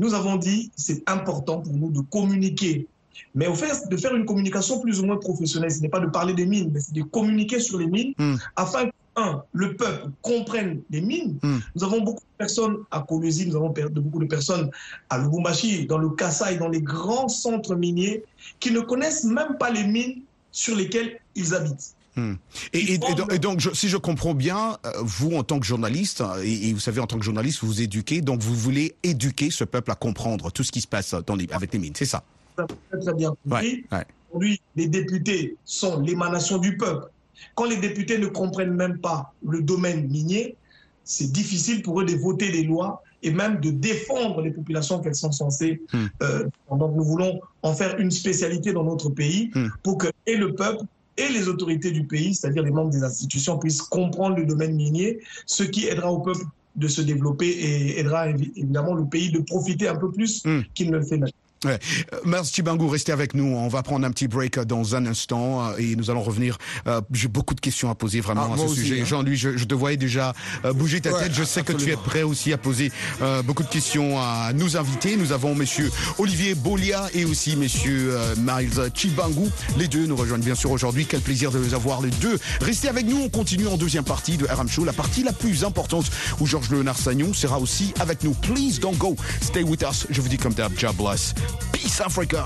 [0.00, 2.88] Nous avons dit c'est important pour nous de communiquer.
[3.34, 6.06] Mais au fait, de faire une communication plus ou moins professionnelle, ce n'est pas de
[6.06, 8.36] parler des mines, mais c'est de communiquer sur les mines Mm.
[8.56, 11.38] afin que, un, le peuple comprenne les mines.
[11.42, 11.58] Mm.
[11.76, 14.70] Nous avons beaucoup de personnes à Kolwezi, nous avons beaucoup de personnes
[15.08, 18.24] à Lubumbashi, dans le Kassai, dans les grands centres miniers,
[18.58, 21.94] qui ne connaissent même pas les mines sur lesquelles ils habitent.
[22.16, 22.34] Hmm.
[22.72, 23.00] Et, et-
[23.32, 26.68] et donc, je- si je comprends bien, euh, vous en tant que journaliste, euh, et,
[26.68, 29.64] et vous savez en tant que journaliste, vous vous éduquez, donc vous voulez éduquer ce
[29.64, 32.22] peuple à comprendre tout ce qui se passe dans les, avec les mines, c'est ça?
[32.56, 33.84] Très, très bien compris.
[33.92, 34.04] Ouais, ouais.
[34.30, 37.06] Aujourd'hui, les députés sont l'émanation du peuple.
[37.54, 40.56] Quand les députés ne comprennent même pas le domaine minier,
[41.04, 45.14] c'est difficile pour eux de voter les lois et même de défendre les populations qu'elles
[45.14, 45.82] sont censées.
[45.92, 46.06] Hmm.
[46.22, 49.68] euh, donc nous voulons en faire une spécialité dans notre pays Hmm.
[49.82, 50.84] pour que et le peuple
[51.16, 55.20] et les autorités du pays, c'est-à-dire les membres des institutions, puissent comprendre le domaine minier,
[55.46, 59.38] ce qui aidera au peuple de se développer et aidera évi- évidemment le pays de
[59.40, 60.62] profiter un peu plus Hmm.
[60.74, 61.38] qu'il ne le fait maintenant.
[61.64, 61.78] Ouais.
[62.12, 63.44] Euh, Merci Chibangu, restez avec nous.
[63.56, 66.58] On va prendre un petit break euh, dans un instant euh, et nous allons revenir.
[66.86, 69.00] Euh, J'ai beaucoup de questions à poser vraiment Ah, à ce aussi, sujet.
[69.00, 69.04] hein.
[69.04, 70.32] Jean-Louis, je, je te voyais déjà
[70.64, 71.34] euh, bouger ta Ouais, tête.
[71.34, 74.76] Je sais que tu es prêt aussi à poser euh, beaucoup de questions à nos
[74.76, 75.16] invités.
[75.16, 79.48] Nous avons Monsieur Olivier Bolia et aussi Monsieur euh, Miles Chibangu.
[79.78, 81.06] Les deux nous rejoignent bien sûr aujourd'hui.
[81.06, 82.38] Quel plaisir de les avoir les deux.
[82.60, 83.18] Restez avec nous.
[83.22, 86.70] On continue en deuxième partie de RM Show, la partie la plus importante où Georges
[86.70, 88.34] Léonard Sagnon sera aussi avec nous.
[88.34, 89.16] Please don't go.
[89.40, 90.06] Stay with us.
[90.10, 91.34] Je vous dis comme d'hab, God bless.
[91.72, 92.44] Peace Africa.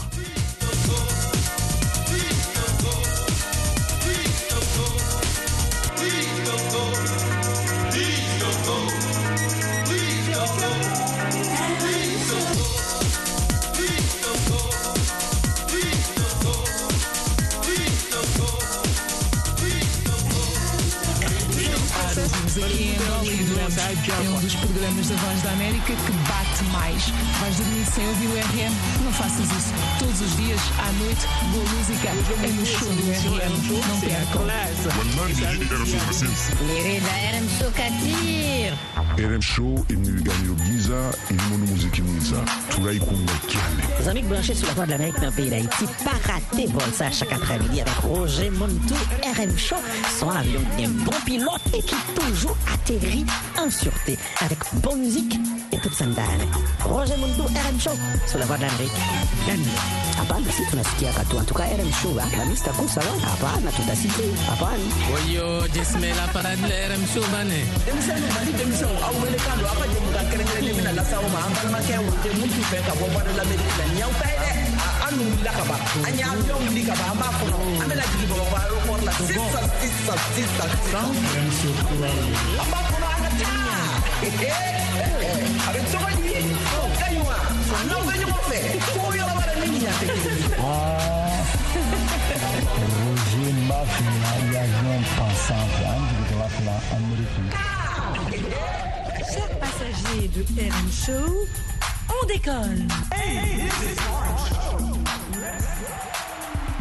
[24.09, 26.12] que é, é um dos programas da Voz da América que
[26.73, 27.11] mais.
[27.40, 28.75] Vais dormir sem ouvir o RM?
[29.05, 29.73] Não faças isso.
[29.99, 33.03] Todos os dias, à noite, boa música é no show do
[33.37, 33.57] RM.
[33.88, 34.49] Não percam.
[39.18, 42.37] RM Show imniliganyo byiza irimo n'umuziki mwiza
[42.71, 46.33] turayikunda cyane Les amis branchés sur la voie de l'Amérique dans le pays d'Haïti, pas
[46.33, 49.77] rater Voltaire chaque après-midi avec Roger Montou, RM Show,
[50.18, 53.27] son avion d'un bon pilote et qui toujours atterrit
[53.59, 55.35] en sûreté avec bonne musique
[55.79, 56.55] et toute sa dynamique.
[56.85, 57.95] Roger Montou, RM Show,
[58.27, 58.99] sur la voie de l'Amérique.
[59.47, 59.71] Gagne.
[60.21, 61.37] Hapana, si tunasikia katu.
[61.38, 62.73] En tout cas, RM Show, la Mr.
[62.79, 64.27] Kusa, hapana, tutasikia.
[64.51, 64.83] Hapana.
[65.14, 67.61] Oyo, jismela parade la RM show bane.
[67.87, 71.27] denmisɛnnin mali denmisɛnw aw wele kan don aw ka jɛmu ka kɛrɛnkɛrɛnnen bɛna lase aw
[71.35, 74.27] ma an balimakɛw tɛ mun t'u fɛ ka bɔ bɔdɔ lamɛnni la nin y'aw ta
[74.33, 77.17] ye dɛ A- an n'u wulila ka ban an y'a avion wuli ka ban an
[77.21, 81.07] b'a kɔnɔ an bɛna jigin bamakɔ aéroport la sisan sisan sisan sisan
[82.59, 83.78] an b'a kɔnɔ an ka taa
[84.20, 84.35] Roger
[99.31, 100.42] e passagers de
[100.90, 101.46] Show,
[102.09, 102.87] on décolle.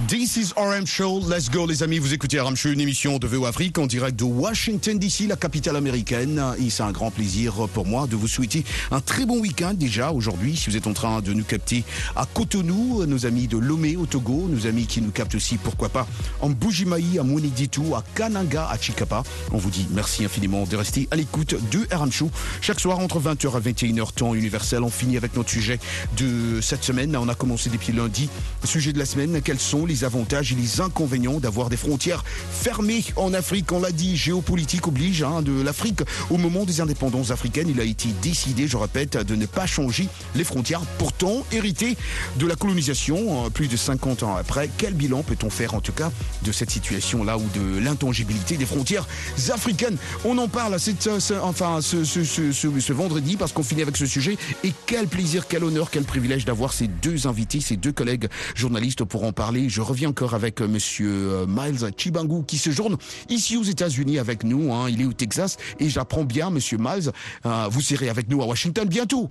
[0.10, 1.22] RM Show.
[1.30, 2.00] Let's go, les amis.
[2.00, 5.36] Vous écoutez RM Show, une émission de VO Afrique en direct de Washington DC, la
[5.36, 6.41] capitale américaine.
[6.60, 10.13] Et c'est un grand plaisir pour moi de vous souhaiter un très bon week-end déjà
[10.13, 10.56] aujourd'hui.
[10.56, 11.84] Si vous êtes en train de nous capter
[12.15, 15.89] à Cotonou, nos amis de Lomé au Togo, nos amis qui nous captent aussi, pourquoi
[15.89, 16.08] pas,
[16.39, 19.24] en Bujimaï, à Moniditu, à Kananga, à Chikapa.
[19.52, 22.32] On vous dit merci infiniment de rester à l'écoute de RM Show.
[22.62, 24.84] Chaque soir entre 20h à 21h, temps universel.
[24.84, 25.80] On finit avec notre sujet
[26.15, 27.15] de cette semaine.
[27.17, 28.30] On a commencé depuis lundi.
[28.63, 33.04] Sujet de la semaine, quels sont les avantages et les inconvénients d'avoir des frontières fermées
[33.16, 36.00] en Afrique On l'a dit, géopolitique oblige hein, de l'Afrique.
[36.30, 40.08] Au moment des indépendances africaines, il a été décidé, je répète, de ne pas changer
[40.36, 40.82] les frontières.
[40.98, 41.98] Pourtant, hérité
[42.38, 45.92] de la colonisation, euh, plus de 50 ans après, quel bilan peut-on faire en tout
[45.92, 46.12] cas
[46.44, 49.08] de cette situation-là ou de l'intangibilité des frontières
[49.54, 49.98] africaines?
[50.26, 54.38] On en parle ce- enfin, ce- ce vendredi parce qu'on finit avec ce sujet.
[54.64, 59.04] Et quel plaisir, quel honneur, quel privilège d'avoir ces deux invités, ces deux collègues journalistes
[59.04, 59.70] pour en parler.
[59.70, 62.97] Je reviens encore avec euh, monsieur euh, Miles Chibangu qui séjourne
[63.30, 64.73] ici aux États-Unis avec nous.
[64.73, 64.89] hein.
[64.89, 67.12] Il est au Texas et j'apprends bien, monsieur Miles,
[67.45, 69.30] euh, vous serez avec nous à Washington bientôt.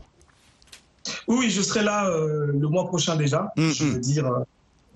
[1.29, 3.53] Oui, je serai là euh, le mois prochain déjà.
[3.57, 4.40] Je veux dire, euh,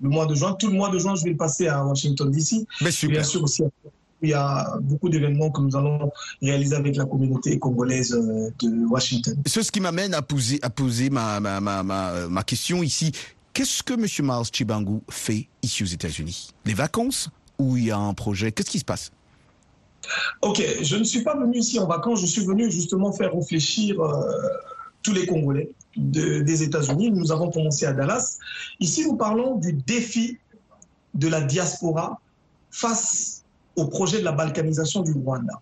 [0.02, 0.54] le mois de juin.
[0.58, 2.66] Tout le mois de juin, je vais le passer à Washington DC.
[3.08, 3.62] Bien sûr aussi,
[4.22, 6.10] il y a beaucoup d'événements que nous allons
[6.42, 9.36] réaliser avec la communauté congolaise de Washington.
[9.46, 13.12] C'est ce qui m'amène à poser, à poser ma, ma, ma, ma, ma question ici.
[13.52, 16.50] Qu'est-ce que monsieur Miles Chibangu fait ici aux États-Unis?
[16.64, 18.52] Les vacances ou il y a un projet?
[18.52, 19.10] Qu'est-ce qui se passe?
[20.40, 24.00] Ok, je ne suis pas venu ici en vacances, je suis venu justement faire réfléchir
[24.00, 24.22] euh,
[25.02, 27.10] tous les Congolais de- des États-Unis.
[27.10, 28.38] Nous avons commencé à Dallas.
[28.78, 30.38] Ici, nous parlons du défi
[31.14, 32.18] de la diaspora
[32.70, 33.42] face
[33.76, 35.60] au projet de la balkanisation du Rwanda.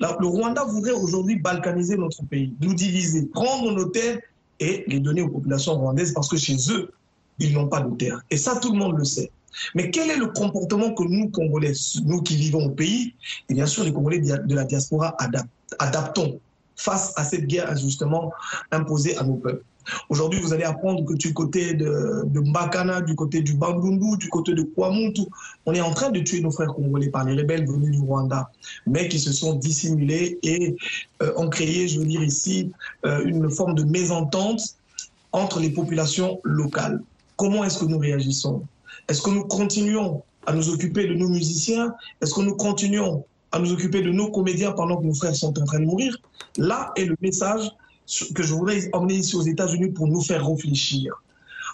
[0.00, 4.18] Le Rwanda voudrait aujourd'hui balkaniser notre pays, nous diviser, prendre nos terres
[4.60, 6.92] et les donner aux populations rwandaises parce que chez eux,
[7.40, 8.20] ils n'ont pas de terre.
[8.30, 9.30] Et ça, tout le monde le sait.
[9.74, 11.72] Mais quel est le comportement que nous, Congolais,
[12.04, 13.14] nous qui vivons au pays,
[13.48, 15.46] et bien sûr les Congolais de la diaspora adap-
[15.78, 16.38] adaptons
[16.76, 18.32] face à cette guerre injustement
[18.70, 19.64] imposée à nos peuples
[20.08, 24.28] Aujourd'hui, vous allez apprendre que du côté de, de Mbakana, du côté du Bandundu, du
[24.28, 25.22] côté de Kwamuntu,
[25.66, 28.50] on est en train de tuer nos frères congolais par les rebelles venus du Rwanda,
[28.86, 30.76] mais qui se sont dissimulés et
[31.22, 32.70] euh, ont créé, je veux dire ici,
[33.06, 34.60] euh, une forme de mésentente
[35.32, 37.02] entre les populations locales.
[37.40, 38.64] Comment est-ce que nous réagissons?
[39.08, 41.94] Est-ce que nous continuons à nous occuper de nos musiciens?
[42.20, 45.58] Est-ce que nous continuons à nous occuper de nos comédiens pendant que nos frères sont
[45.58, 46.14] en train de mourir?
[46.58, 47.70] Là est le message
[48.34, 51.14] que je voudrais emmener ici aux États-Unis pour nous faire réfléchir.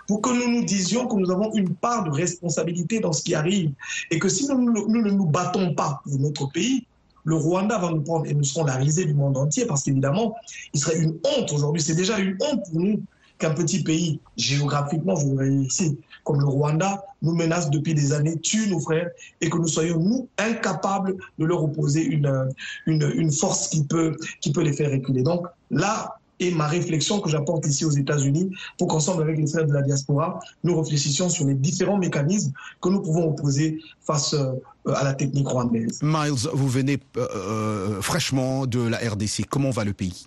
[0.06, 3.34] Pour que nous nous disions que nous avons une part de responsabilité dans ce qui
[3.34, 3.72] arrive
[4.12, 6.86] et que si nous, ne nous battons pas pour notre pays,
[7.24, 10.36] le Rwanda va nous prendre et nous serons la risée du monde entier parce qu'évidemment,
[10.72, 11.82] il serait une honte aujourd'hui.
[11.82, 13.02] C'est déjà une honte pour nous
[13.38, 18.38] qu'un petit pays, géographiquement, voudrais dire ici, comme le Rwanda, nous menace depuis des années,
[18.40, 19.10] tue nos frères
[19.40, 22.48] et que nous soyons, nous, incapables de leur opposer une,
[22.86, 25.22] une, une force qui peut, qui peut les faire reculer.
[25.22, 29.66] Donc là est ma réflexion que j'apporte ici aux États-Unis pour qu'ensemble avec les frères
[29.66, 34.52] de la diaspora, nous réfléchissions sur les différents mécanismes que nous pouvons opposer face euh,
[34.94, 36.00] à la technique rwandaise.
[36.02, 39.46] Miles, vous venez euh, euh, fraîchement de la RDC.
[39.48, 40.26] Comment va le pays?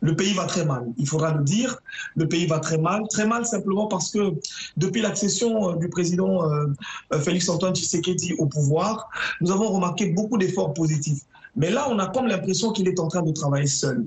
[0.00, 0.86] Le pays va très mal.
[0.98, 1.78] Il faudra le dire.
[2.16, 3.02] Le pays va très mal.
[3.08, 4.34] Très mal simplement parce que
[4.76, 6.66] depuis l'accession euh, du président euh,
[7.12, 9.08] euh, Félix Antoine Tshisekedi au pouvoir,
[9.40, 11.22] nous avons remarqué beaucoup d'efforts positifs.
[11.56, 14.04] Mais là, on a comme l'impression qu'il est en train de travailler seul.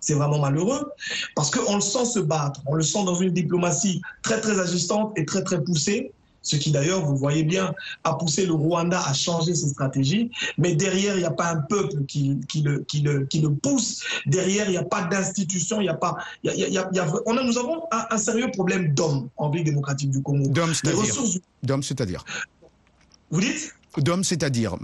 [0.00, 0.92] C'est vraiment malheureux
[1.34, 5.12] parce qu'on le sent se battre, on le sent dans une diplomatie très très agissante
[5.16, 6.12] et très très poussée,
[6.42, 7.74] ce qui d'ailleurs, vous voyez bien,
[8.04, 10.30] a poussé le Rwanda à changer ses stratégies.
[10.56, 13.50] Mais derrière, il n'y a pas un peuple qui, qui, le, qui, le, qui le
[13.50, 14.02] pousse.
[14.26, 16.16] Derrière, il n'y a pas d'institution, il a pas.
[16.44, 18.18] il y a- il y a- il y a- on a, nous avons un, un
[18.18, 20.48] sérieux problème d'hommes en République démocratique du Congo.
[20.48, 22.24] D'hommes, c'est-à-dire ressources- D'hommes, c'est-à-dire
[23.30, 24.76] Vous dites D'hommes, c'est-à-dire.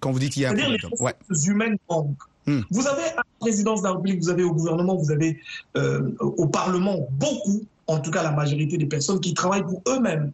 [0.00, 1.02] Quand vous dites qu'il y a un problème les.
[1.04, 1.14] Ouais.
[1.28, 2.16] ressources humaines manquent.
[2.46, 2.60] Hmm.
[2.70, 5.38] Vous avez à la présidence de la République, vous avez au gouvernement, vous avez
[5.76, 10.32] euh, au Parlement beaucoup, en tout cas la majorité des personnes qui travaillent pour eux-mêmes.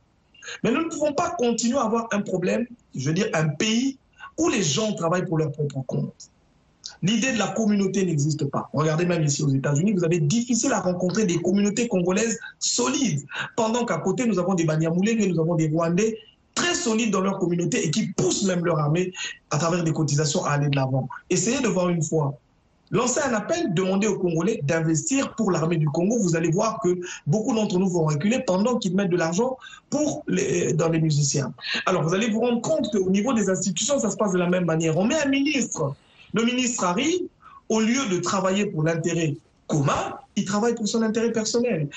[0.62, 3.98] Mais nous ne pouvons pas continuer à avoir un problème, je veux dire un pays
[4.38, 6.30] où les gens travaillent pour leur propre compte.
[7.02, 8.70] L'idée de la communauté n'existe pas.
[8.72, 13.24] Regardez même ici aux États-Unis, vous avez difficile à rencontrer des communautés congolaises solides,
[13.56, 16.16] pendant qu'à côté nous avons des Banyamulenge, nous avons des Rwandais
[16.54, 19.12] très solides dans leur communauté et qui poussent même leur armée
[19.50, 21.08] à travers des cotisations à aller de l'avant.
[21.28, 22.38] Essayez de voir une fois.
[22.90, 26.18] Lancez un appel, demandez aux Congolais d'investir pour l'armée du Congo.
[26.20, 29.58] Vous allez voir que beaucoup d'entre nous vont reculer pendant qu'ils mettent de l'argent
[29.90, 31.52] dans les musiciens.
[31.86, 34.48] Alors vous allez vous rendre compte qu'au niveau des institutions, ça se passe de la
[34.48, 34.96] même manière.
[34.96, 35.94] On met un ministre.
[36.32, 37.22] Le ministre arrive,
[37.68, 41.88] au lieu de travailler pour l'intérêt commun, il travaille pour son intérêt personnel.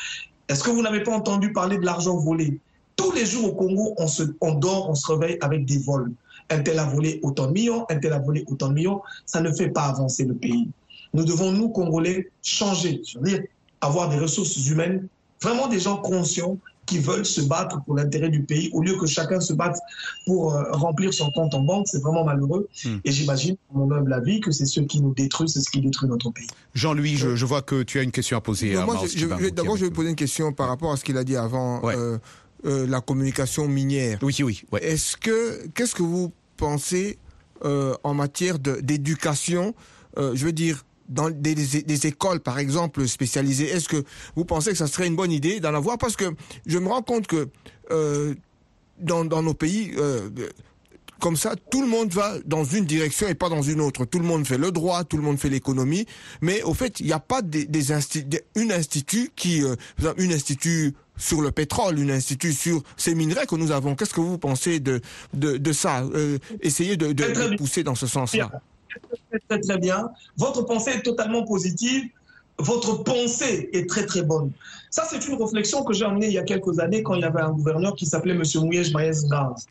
[0.47, 2.59] Est-ce que vous n'avez pas entendu parler de l'argent volé?
[2.95, 6.11] Tous les jours au Congo, on, se, on dort, on se réveille avec des vols.
[6.49, 9.01] Un tel a volé autant de millions, un tel a volé autant de millions.
[9.25, 10.67] Ça ne fait pas avancer le pays.
[11.13, 13.01] Nous devons, nous, Congolais, changer.
[13.07, 13.41] Je veux dire,
[13.81, 15.07] avoir des ressources humaines,
[15.41, 19.05] vraiment des gens conscients qui veulent se battre pour l'intérêt du pays, au lieu que
[19.05, 19.77] chacun se batte
[20.25, 21.87] pour euh, remplir son compte en banque.
[21.87, 22.67] C'est vraiment malheureux.
[23.05, 25.81] Et j'imagine, pour mon humble avis, que c'est ce qui nous détruit, c'est ce qui
[25.81, 26.47] détruit notre pays.
[26.73, 29.49] Jean-Louis, je, je vois que tu as une question à poser Miles je- je- je-
[29.51, 32.17] D'abord, vais poser une question par rapport à ce qu'il a dit avant, euh,
[32.65, 34.17] euh, la communication minière.
[34.23, 34.63] Oui, oui.
[34.81, 37.17] Est-ce que, qu'est-ce que vous pensez
[37.63, 39.73] euh, en matière d'éducation
[40.17, 44.03] euh, Je veux dire, dans des, écoles, par exemple, spécialisées, est-ce que
[44.35, 45.97] vous pensez que ça serait une bonne idée d'en avoir?
[45.97, 46.25] Parce que
[46.65, 47.47] je me rends compte que
[47.91, 48.35] euh,
[48.99, 50.29] dans, nos pays, euh,
[51.19, 54.05] comme ça, tout le monde va dans une direction et pas dans une autre.
[54.05, 56.05] Tout le monde fait le droit, tout le monde fait l'économie,
[56.41, 59.63] mais au fait, il n'y a pas des, des institut qui,
[60.31, 63.95] institut sur le pétrole, une institut sur ces minerais que nous avons.
[63.95, 65.01] Qu'est-ce que vous pensez de
[65.33, 68.49] de, de ça euh, Essayez de, de, de pousser dans ce sens-là?
[69.47, 70.09] Très, bien.
[70.37, 72.09] Votre pensée est totalement positive.
[72.57, 74.51] Votre pensée est très, très bonne.
[74.89, 77.25] Ça, c'est une réflexion que j'ai emmenée il y a quelques années quand il y
[77.25, 78.43] avait un gouverneur qui s'appelait M.
[78.55, 79.67] Mouyej Maïez Naz.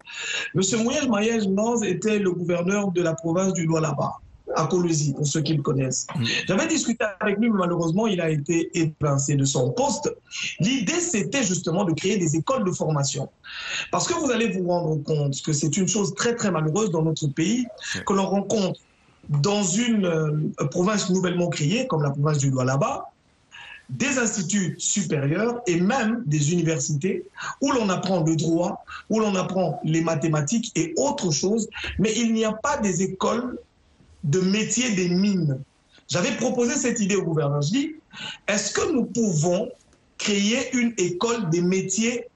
[0.55, 0.83] M.
[0.85, 4.21] Mouyej Maïez Naz était le gouverneur de la province du Lualaba,
[4.59, 6.07] à Colosie, pour ceux qui le connaissent.
[6.47, 10.13] J'avais discuté avec lui, mais malheureusement, il a été évincé de son poste.
[10.59, 13.29] L'idée, c'était justement de créer des écoles de formation.
[13.93, 17.03] Parce que vous allez vous rendre compte que c'est une chose très, très malheureuse dans
[17.03, 17.67] notre pays
[18.05, 18.81] que l'on rencontre
[19.29, 23.11] dans une euh, province nouvellement créée, comme la province du Lualaba,
[23.91, 27.25] des instituts supérieurs et même des universités
[27.61, 32.35] où l'on apprend le droit, où l'on apprend les mathématiques et autres choses, mais il
[32.35, 33.59] n'y a pas des écoles
[34.25, 35.61] de métier des mines.
[36.09, 37.61] J'avais proposé cette idée au gouvernement.
[37.61, 37.97] Je dis,
[38.47, 39.69] est-ce que nous pouvons
[40.17, 42.29] créer une école des métiers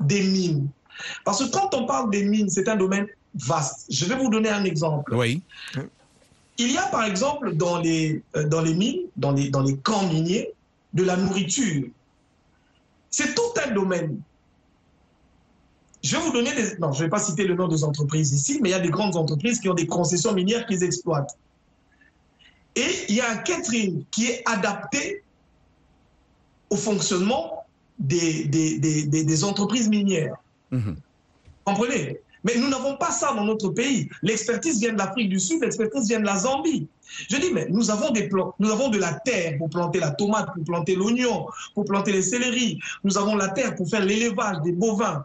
[0.00, 0.68] des mines?
[1.24, 3.86] Parce que quand on parle des mines, c'est un domaine vaste.
[3.90, 5.14] Je vais vous donner un exemple.
[5.14, 5.42] Oui.
[6.58, 9.76] Il y a par exemple dans les, euh, dans les mines, dans les, dans les
[9.76, 10.52] camps miniers,
[10.94, 11.88] de la nourriture.
[13.10, 14.20] C'est tout un domaine.
[16.06, 16.78] Je vais vous donner des...
[16.78, 18.78] Non, je ne vais pas citer le nom des entreprises ici, mais il y a
[18.80, 21.36] des grandes entreprises qui ont des concessions minières qu'ils exploitent.
[22.76, 25.24] Et il y a un catering qui est adapté
[26.70, 27.64] au fonctionnement
[27.98, 30.36] des, des, des, des- des entreprises minières.
[31.64, 32.20] Comprenez?
[32.44, 34.08] Mais nous n'avons pas ça dans notre pays.
[34.22, 36.86] L'expertise vient de l'Afrique du Sud, l'expertise vient de la Zambie.
[37.28, 40.12] Je dis, mais nous avons, des plans, nous avons de la terre pour planter la
[40.12, 42.78] tomate, pour planter l'oignon, pour planter les céleris.
[43.02, 45.24] Nous avons la terre pour faire l'élevage des bovins.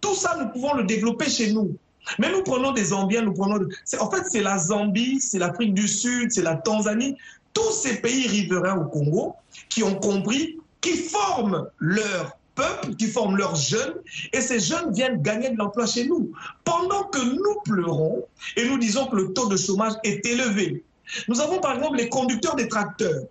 [0.00, 1.76] Tout ça, nous pouvons le développer chez nous.
[2.18, 3.66] Mais nous prenons des Zambiens, nous prenons.
[3.98, 7.16] En fait, c'est la Zambie, c'est l'Afrique du Sud, c'est la Tanzanie,
[7.52, 9.34] tous ces pays riverains au Congo
[9.68, 13.94] qui ont compris, qui forment leur peuple, qui forment leurs jeunes,
[14.32, 16.32] et ces jeunes viennent gagner de l'emploi chez nous.
[16.64, 18.24] Pendant que nous pleurons
[18.56, 20.82] et nous disons que le taux de chômage est élevé.
[21.28, 23.22] Nous avons par exemple les conducteurs des tracteurs.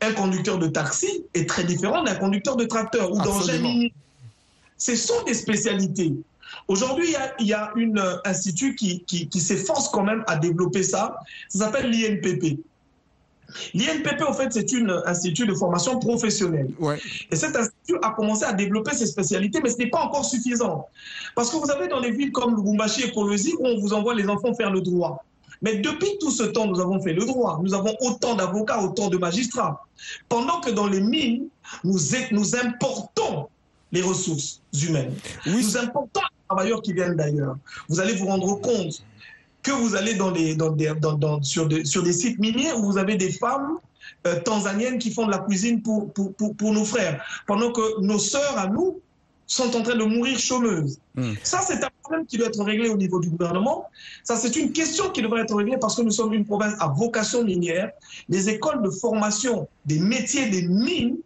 [0.00, 3.18] Un conducteur de taxi est très différent d'un conducteur de tracteur ou
[3.60, 3.92] minier.
[4.78, 6.14] Ce sont des spécialités.
[6.66, 10.24] Aujourd'hui, il y a, il y a un institut qui, qui, qui s'efforce quand même
[10.26, 11.16] à développer ça.
[11.48, 12.58] Ça s'appelle l'INPP.
[13.74, 16.68] L'INPP, en fait, c'est un institut de formation professionnelle.
[17.30, 20.86] Et cet institut a commencé à développer ses spécialités, mais ce n'est pas encore suffisant.
[21.34, 24.14] Parce que vous avez dans les villes comme Lubumbashi et Kolosi, où on vous envoie
[24.14, 25.24] les enfants faire le droit.
[25.62, 27.58] Mais depuis tout ce temps, nous avons fait le droit.
[27.62, 29.84] Nous avons autant d'avocats, autant de magistrats.
[30.28, 31.48] Pendant que dans les mines,
[31.84, 31.98] nous,
[32.30, 33.48] nous importons
[33.92, 35.14] les ressources humaines.
[35.46, 37.56] Nous importons les travailleurs qui viennent d'ailleurs.
[37.88, 39.02] Vous allez vous rendre compte
[39.62, 42.72] que vous allez dans les, dans des- dans- dans- sur, des, sur des sites miniers
[42.72, 43.78] où vous avez des femmes
[44.26, 48.00] euh, tanzaniennes qui font de la cuisine pour, pour, pour, pour nos frères, pendant que
[48.00, 49.00] nos sœurs à nous
[49.46, 50.98] sont en train de mourir chômeuses.
[51.42, 53.86] Ça, c'est un problème qui doit être réglé au niveau du gouvernement.
[54.22, 56.88] Ça, c'est une question qui devrait être réglée parce que nous sommes une province à
[56.88, 57.90] vocation minière.
[58.28, 61.16] Les écoles de formation des métiers des mines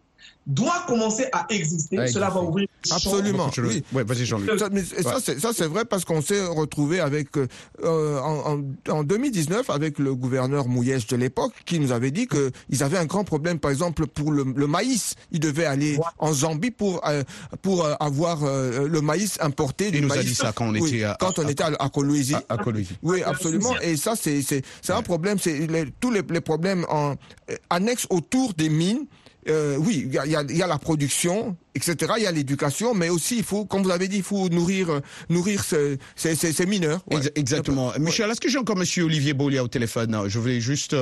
[0.45, 1.97] doivent commencer à exister.
[1.97, 2.67] À Cela va ouvrir.
[2.91, 3.49] Absolument.
[3.57, 3.83] Oui.
[3.93, 4.59] Ouais, vas-y, Jean-Luc.
[4.59, 4.81] Ça, Ouais.
[5.23, 8.53] c'est- ça, c'est vrai parce qu'on s'est retrouvé avec euh, en,
[8.89, 12.83] en- en 2019 avec le gouverneur Mouyèche de l'époque qui nous avait dit que ils
[12.83, 15.15] avaient un grand problème, par exemple pour le, le maïs.
[15.31, 17.23] Ils devaient aller en Zambie pour euh,
[17.61, 19.91] pour euh, avoir euh, le maïs importé.
[19.91, 21.71] du nous a dit ça quand on Oui, était à- quand on à- était à,
[21.79, 22.35] à Kolwezi.
[22.49, 22.97] à Kolwezi.
[23.01, 23.79] Oui, absolument.
[23.81, 24.63] Et ça, c'est c'est
[24.93, 25.37] un problème.
[25.39, 25.67] C'est
[25.99, 27.15] tous les, les problèmes en,
[27.49, 29.05] euh, annexes autour des mines.
[29.49, 32.13] Euh, oui, il y a, il y a- il y a la production, etc.
[32.17, 35.01] Il y a l'éducation, mais aussi il faut, comme vous avez dit, il faut nourrir
[35.29, 37.01] nourrir ces, ces, ces- ces mineurs.
[37.11, 37.19] Ouais.
[37.35, 37.91] Exactement.
[37.99, 40.23] Michel, est-ce que j'ai encore Monsieur Olivier Bolia au téléphone?
[40.27, 40.93] Je voulais juste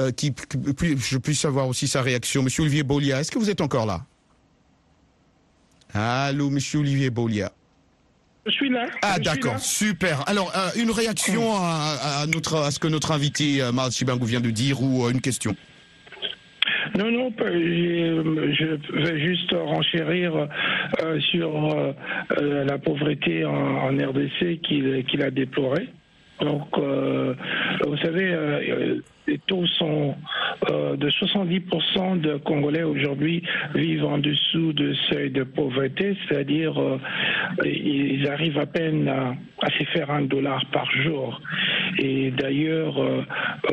[0.00, 2.42] euh, qu'il- que puis- je puisse savoir aussi sa réaction.
[2.42, 4.04] Monsieur Olivier Bolia, est-ce que vous êtes encore là?
[5.92, 7.52] Allô, Monsieur Olivier Bolia.
[8.46, 8.86] Je suis là.
[9.02, 10.26] Ah d'accord, super.
[10.28, 14.24] Alors euh, une réaction à, à notre à ce que notre invité euh, Mars Chibangou
[14.24, 15.54] vient de dire ou euh, une question?
[16.98, 20.34] Non, non, j'ai- je vais juste renchérir
[21.02, 21.92] euh, sur euh,
[22.40, 25.88] euh, la pauvreté en, RDC qu'il a déplorée.
[26.40, 27.34] Donc, euh,
[27.86, 30.14] vous savez, euh, les taux sont
[30.70, 33.42] euh, de 70% de Congolais aujourd'hui
[33.74, 36.98] vivent en dessous de seuil de pauvreté, c'est-à-dire euh,
[37.64, 41.40] ils arrivent à peine à, à se faire un dollar par jour.
[41.98, 43.22] Et d'ailleurs, euh,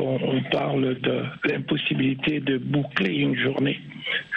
[0.00, 3.80] on, on parle de l'impossibilité de boucler une journée.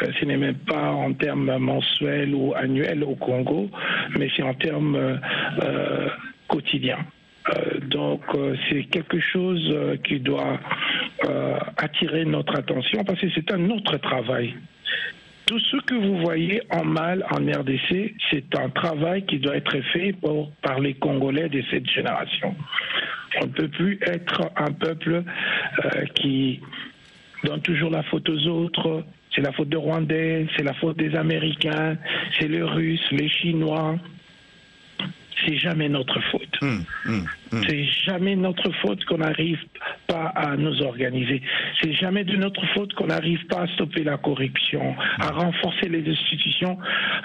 [0.01, 3.69] Euh, Ce n'est même pas en termes mensuels ou annuels au Congo,
[4.17, 5.19] mais c'est en termes
[6.47, 7.05] quotidiens.
[7.49, 10.59] Euh, donc euh, c'est quelque chose euh, qui doit
[11.77, 14.55] attirer notre attention parce que c'est un autre travail.
[15.45, 19.79] Tout ce que vous voyez en mal en RDC, c'est un travail qui doit être
[19.93, 20.15] fait
[20.61, 22.55] par les Congolais de cette génération.
[23.39, 25.23] On ne peut plus être un peuple
[26.15, 26.59] qui
[27.43, 29.03] donne toujours la faute aux autres.
[29.35, 31.97] C'est la faute des Rwandais, c'est la faute des Américains,
[32.39, 33.97] c'est les Russes, les Chinois.
[35.45, 36.59] C'est jamais notre faute.
[37.67, 39.59] C'est jamais notre faute qu'on n'arrive
[40.07, 41.41] pas à nous organiser.
[41.81, 46.09] C'est jamais de notre faute qu'on n'arrive pas à stopper la corruption, à renforcer les
[46.09, 46.77] institutions,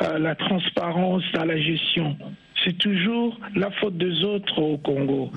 [0.02, 2.16] euh, la transparence dans la gestion.
[2.64, 5.30] C'est toujours la faute des autres au Congo.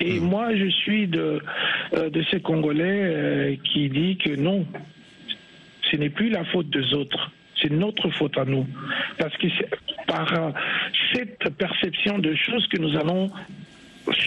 [0.00, 1.40] Et moi, je suis de,
[1.94, 4.64] euh, de ces Congolais euh, qui dit que non,
[5.90, 8.66] ce n'est plus la faute des autres, c'est notre faute à nous.
[9.18, 9.68] Parce que c'est
[10.06, 10.50] par euh,
[11.12, 13.30] cette perception de choses que nous allons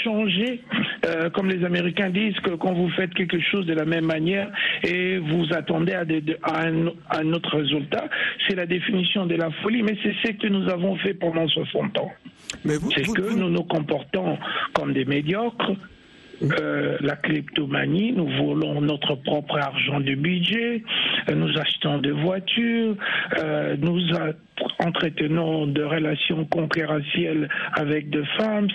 [0.03, 0.61] changer,
[1.07, 4.51] euh, comme les Américains disent, que quand vous faites quelque chose de la même manière
[4.83, 8.07] et vous attendez à, des- à un, à un autre résultat,
[8.47, 11.97] c'est la définition de la folie, mais c'est ce que nous avons fait pendant 60
[11.97, 12.11] ans.
[12.95, 14.37] C'est que nous nous comportons
[14.73, 15.71] comme des médiocres,
[16.43, 20.83] euh, la kleptomanie, nous volons notre propre argent de budget,
[21.29, 22.95] euh, nous achetons des voitures,
[23.37, 24.01] euh, nous
[24.79, 28.67] entretenons de relations concurrentielles avec des femmes,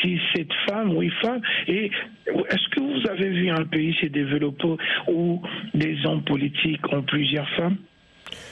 [0.00, 1.90] si cette femme, oui femme, et
[2.26, 4.76] est-ce que vous avez vu un pays se développer
[5.08, 5.42] où
[5.74, 7.76] des hommes politiques ont plusieurs femmes?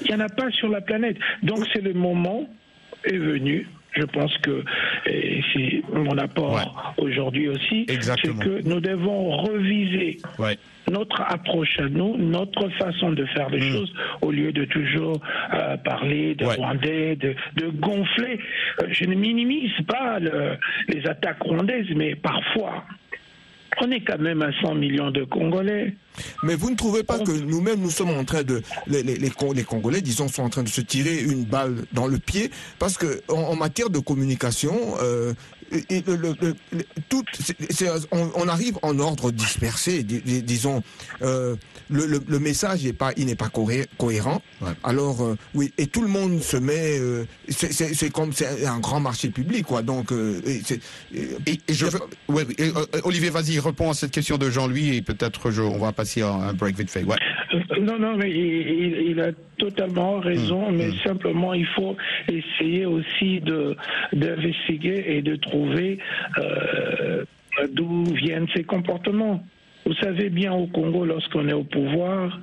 [0.03, 1.17] Il n'y en a pas sur la planète.
[1.43, 2.47] Donc c'est le moment
[3.05, 3.67] est venu.
[3.93, 4.65] Je pense que
[5.07, 7.85] et c'est mon apport aujourd'hui aussi,
[8.23, 10.19] c'est que nous devons reviser
[10.91, 15.21] notre approche à nous, notre façon de faire les choses, au lieu de toujours
[15.55, 18.39] euh, parler de Rwandais, de, de gonfler.
[18.83, 20.57] Euh, Je ne minimise pas le-
[20.89, 22.85] les attaques rwandaises, mais parfois,
[23.81, 25.95] on est quand même à 100 millions de Congolais.
[26.43, 29.31] Mais vous ne trouvez pas que nous-mêmes, nous sommes en train de, les, les, les
[29.31, 32.51] Con- les Congolais, disons, sont en train de se tirer une balle dans le pied
[32.79, 35.33] parce que en, en matière de communication, euh,
[35.71, 40.43] le- le- le- le- tout, c'est- c'est- on, on arrive en ordre dispersé, dis- dis-
[40.43, 40.83] disons,
[41.23, 41.57] euh,
[41.89, 44.43] le, le, le message n'est pas, il n'est pas coré- cohérent.
[44.85, 49.01] Alors euh, oui, et tout le monde se met, euh, c'est- comme c'est un grand
[49.01, 49.83] marché public, quoi.
[49.83, 50.81] Donc, euh, et c'est-
[51.13, 51.99] Et, et je veux,
[52.29, 55.63] ouais, oui, et, euh, Olivier, vas-y, réponds à cette question de Jean-Louis et peut-être je-
[55.63, 57.05] on va passer à un break vite fait.
[57.05, 57.17] Ouais.
[57.81, 61.97] Non, non, mais il, il- il a totalement Mmh, raison, mais simplement il faut
[62.29, 63.77] essayer aussi de
[64.13, 65.60] d'investiguer et de trouver
[66.39, 67.25] euh,
[67.73, 69.43] d'où viennent ces comportements.
[69.87, 72.39] Vous savez bien au Congo, lorsqu'on est au pouvoir,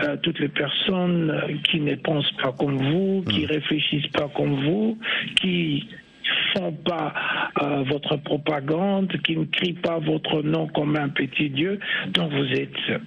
[0.00, 4.54] euh, toutes les personnes euh, qui ne pensent pas comme vous, qui réfléchissent pas comme
[4.64, 4.98] vous,
[5.40, 5.88] qui
[6.54, 7.14] font pas
[7.62, 12.52] euh, votre propagande, qui ne crient pas votre nom comme un petit dieu, donc vous
[12.52, 13.00] êtes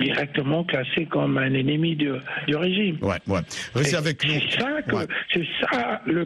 [0.00, 2.10] directement classé comme un ennemi du
[2.54, 2.98] régime.
[3.02, 3.40] Ouais, ouais.
[3.74, 4.32] Restez Et avec nous.
[4.50, 5.06] C'est ça, que- Ouais.
[5.32, 6.24] c'est ça le,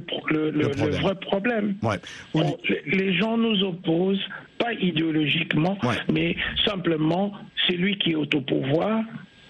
[1.01, 1.77] vrai problème.
[1.83, 1.97] Ouais.
[2.35, 4.25] On- les- les gens nous opposent,
[4.59, 5.79] pas idéologiquement,
[6.13, 7.33] mais simplement
[7.69, 9.03] celui qui est au pouvoir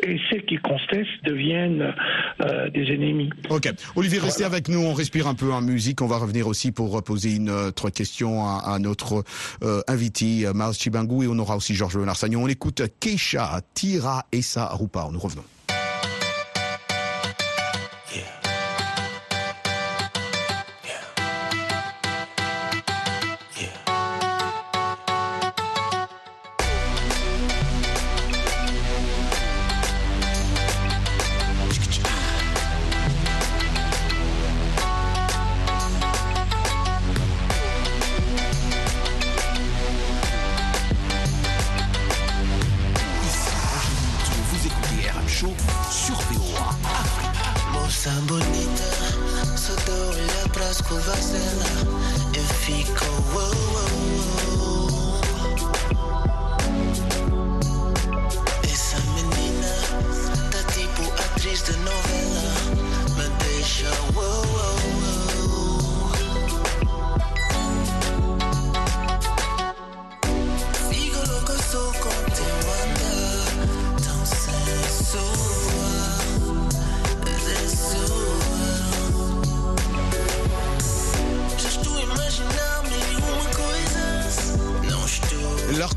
[0.03, 1.95] et ceux qui contestent deviennent
[2.41, 3.31] euh, des ennemis.
[3.51, 3.71] Ok.
[3.97, 4.81] Olivier, restez avec nous.
[4.81, 6.03] On respire un peu en musique.
[6.03, 9.25] On va revenir aussi pour poser une autre question à, à notre
[9.63, 12.43] euh, invité, euh, Miles Chibangu, et on aura aussi Georges Larsagnon.
[12.43, 15.09] On écoute Keisha, Tira et sa Rupa.
[15.13, 15.45] Nous revenons.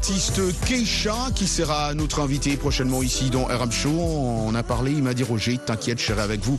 [0.08, 3.90] L'artiste Keisha qui sera notre invité prochainement ici dans RM Show.
[3.90, 6.58] On a parlé, il m'a dit Roger, t'inquiète, je serai avec vous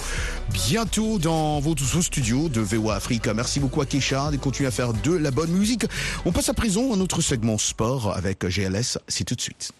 [0.52, 3.32] bientôt dans vos, vos studios de VOA Africa.
[3.32, 5.86] Merci beaucoup à Keisha de continuer à faire de la bonne musique.
[6.26, 8.98] On passe à présent à notre segment sport avec GLS.
[9.08, 9.72] C'est tout de suite.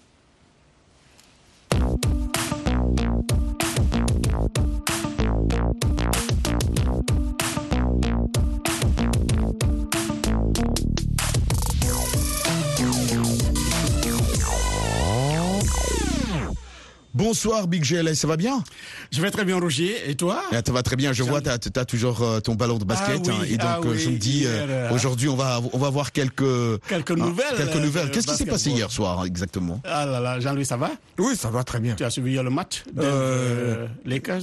[17.19, 18.63] Bonsoir Big GLS, ça va bien?
[19.11, 20.41] Je vais très bien Roger, et toi?
[20.53, 23.23] Ah, Ça va très bien, je vois, tu as, toujours euh, ton ballon de basket.
[23.27, 25.61] Ah oui, hein, et donc ah euh, oui, je me dis, euh, aujourd'hui on va,
[25.73, 26.45] on va voir quelques,
[26.87, 28.13] Quelques hein, nouvelles, quelques nouvelles.
[28.13, 29.81] Qu'est-ce qui s'est passé hier soir exactement?
[29.83, 30.93] Ah là là, Jean-Louis, ça va?
[31.19, 31.97] Oui, ça va très bien.
[31.97, 34.43] Tu as suivi hier le match de Euh, Lakers?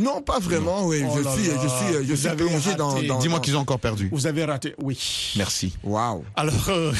[0.00, 1.02] Non, pas vraiment, oui.
[1.06, 2.94] Oh je, là suis, là, je suis, je vous suis plongé dans.
[3.18, 4.08] Dis-moi dans- qu'ils ont encore perdu.
[4.10, 5.34] Vous avez raté, oui.
[5.36, 5.76] Merci.
[5.84, 6.24] Waouh.
[6.36, 6.90] Alors, euh,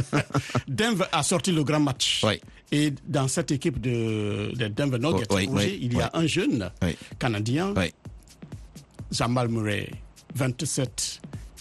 [0.68, 2.22] Denver a sorti le grand match.
[2.24, 2.40] Oui.
[2.70, 6.26] Et dans cette équipe de, de Denver Nuggets, Oh, oui, oui, il y a un
[6.26, 6.96] jeune Oui.
[7.18, 7.92] Canadien, Oui.
[9.10, 9.88] Jamal Murray,
[10.34, 11.20] 27.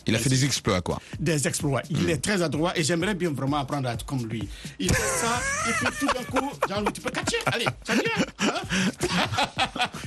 [0.09, 1.01] Il a fait des exploits, quoi.
[1.19, 1.81] des exploits.
[1.89, 4.47] Il est très adroit et j'aimerais bien vraiment apprendre à être comme lui.
[4.79, 8.03] Il fait ça et puis tout d'un coup, Jean-Louis, tu peux catcher Allez, ça vient
[8.39, 8.53] hein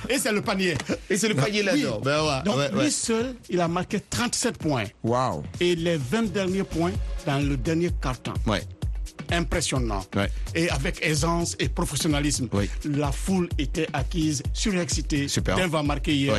[0.09, 0.75] Et c'est le panier.
[1.11, 1.65] Et c'est le panier Oui.
[1.67, 2.01] là-dedans.
[2.03, 2.91] Ben ouais, Donc ouais, lui ouais.
[2.91, 4.85] seul, il a marqué 37 points.
[5.03, 5.43] Waouh.
[5.61, 6.93] Et les 20 derniers points
[7.27, 8.35] dans le dernier quart-temps.
[8.47, 8.63] Ouais.
[9.33, 10.05] Impressionnant.
[10.17, 10.31] Ouais.
[10.55, 12.49] Et avec aisance et professionnalisme.
[12.53, 12.69] Oui.
[12.85, 15.29] La foule était acquise, surexcitée.
[15.29, 15.57] Super.
[15.57, 16.35] Denver a marqué hier.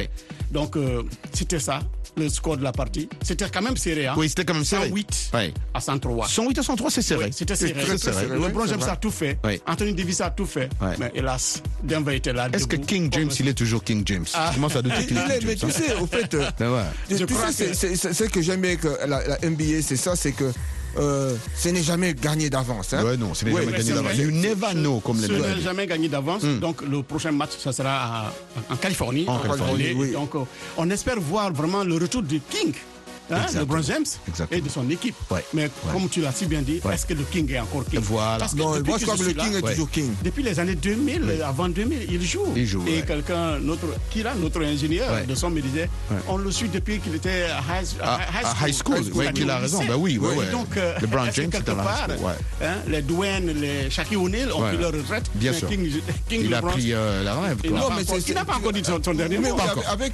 [0.52, 1.80] Donc, euh, c'était ça,
[2.18, 3.08] le score de la partie.
[3.22, 4.08] C'était quand même serré.
[4.08, 4.16] Hein?
[4.18, 4.90] Oui, c'était quand même serré.
[4.90, 5.54] 108 Ouais.
[5.74, 6.28] à 103.
[6.28, 7.26] 108 à 103, c'est serré.
[7.26, 7.74] Oui, c'était serré.
[7.74, 8.28] très serré.
[8.28, 9.38] Le oui, Bron c'est James a tout fait.
[9.44, 9.62] Oui.
[9.66, 10.70] Anthony Davis a tout fait.
[11.00, 12.50] Mais hélas, Denver était là.
[12.52, 12.76] Est-ce que.
[12.76, 14.26] King James, il est toujours King James?
[14.34, 14.50] Ah.
[14.50, 15.70] Je commence à douter qu'il Il est King mais James.
[15.72, 15.86] tu hein.
[15.88, 16.84] sais, au fait, euh, ouais.
[17.08, 19.96] tu sais, que- c'est- c'est c'est- ce que j'aime avec euh, la, la NBA, c'est
[19.96, 20.52] ça, c'est que
[20.98, 22.94] euh, ce n'est jamais gagné d'avance.
[22.94, 23.04] Hein.
[23.04, 24.18] Ouais, non, c'est Ouais, jamais mais gagné d'avance.
[24.18, 26.44] You never know, comme les Ce n'est jamais gagné d'avance.
[26.44, 28.34] Donc le prochain match, ça sera à-
[28.70, 29.26] en Californie.
[29.28, 30.12] En Californie, oui.
[30.12, 30.40] Donc euh,
[30.78, 32.74] on espère voir vraiment le retour de King.
[33.32, 33.60] Hein, Exactement.
[33.62, 34.58] le Bron James Exactement.
[34.58, 35.16] et de son équipe.
[35.30, 35.46] Ouais.
[35.54, 35.70] Mais Ouais.
[35.94, 36.96] comme tu l'as si bien dit, Ouais.
[36.96, 38.00] est-ce que le King est encore King?
[38.04, 38.38] Voilà.
[38.40, 40.12] Parce que Non, depuis moi je crois que le là, King est toujours King.
[40.24, 42.46] Depuis les années 2000, avant 2000, il joue.
[42.56, 45.90] Il joue, Et quelqu'un, notre, Kira, notre ingénieur de son, me disait,
[46.28, 49.58] on le suit depuis qu'il était à high, À- à high school, c'est-à-dire qu'il a
[49.60, 49.84] raison.
[49.86, 50.48] Bah oui, ouais.
[50.52, 52.32] Donc, euh, LeBron James, la high part, school,
[52.64, 55.26] hein, les Dwayne, les Shaquille O'Neal ont pris leur retraite.
[55.36, 55.70] Bien sûr.
[55.72, 57.58] Il a LeBron, pris euh, la relève.
[57.64, 59.38] il n'a Non, pas, mais encore- c'est- il n'a pas c'est- encore dit son, dernier
[59.38, 59.58] mot.
[59.90, 60.14] avec,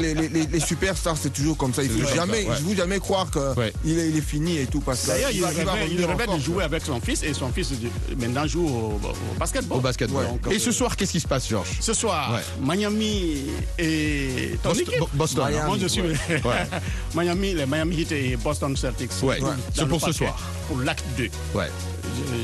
[0.00, 1.82] les, superstars, c'est toujours comme ça.
[1.82, 2.56] Il faut jamais jamais, Ouais.
[2.58, 5.30] je vous jamais croire que il, est, il est fini et tout parce que D'ailleurs,
[5.32, 5.96] il, va- va rêvait, il
[6.36, 7.70] de jouer avec son fils et son fils
[8.18, 9.78] maintenant joue au, au basketball.
[9.78, 10.26] Au basketball.
[10.26, 11.78] Donc, Et euh, ce soir, qu'est-ce qui se passe, Georges?
[11.80, 12.76] Ce soir, Ouais.
[12.76, 13.42] Miami
[13.78, 15.00] et ton Boston- équipe.
[15.00, 15.44] Bo- Boston.
[15.50, 16.02] Miami, Moi, je suis.
[17.14, 19.10] Miami, les Miami Heat et Boston Celtics.
[19.22, 19.40] Ouais.
[19.40, 19.52] Dans Ouais.
[19.74, 20.38] C'est pour ce soir.
[20.68, 21.28] Pour l'acte 2.
[21.54, 21.70] Ouais.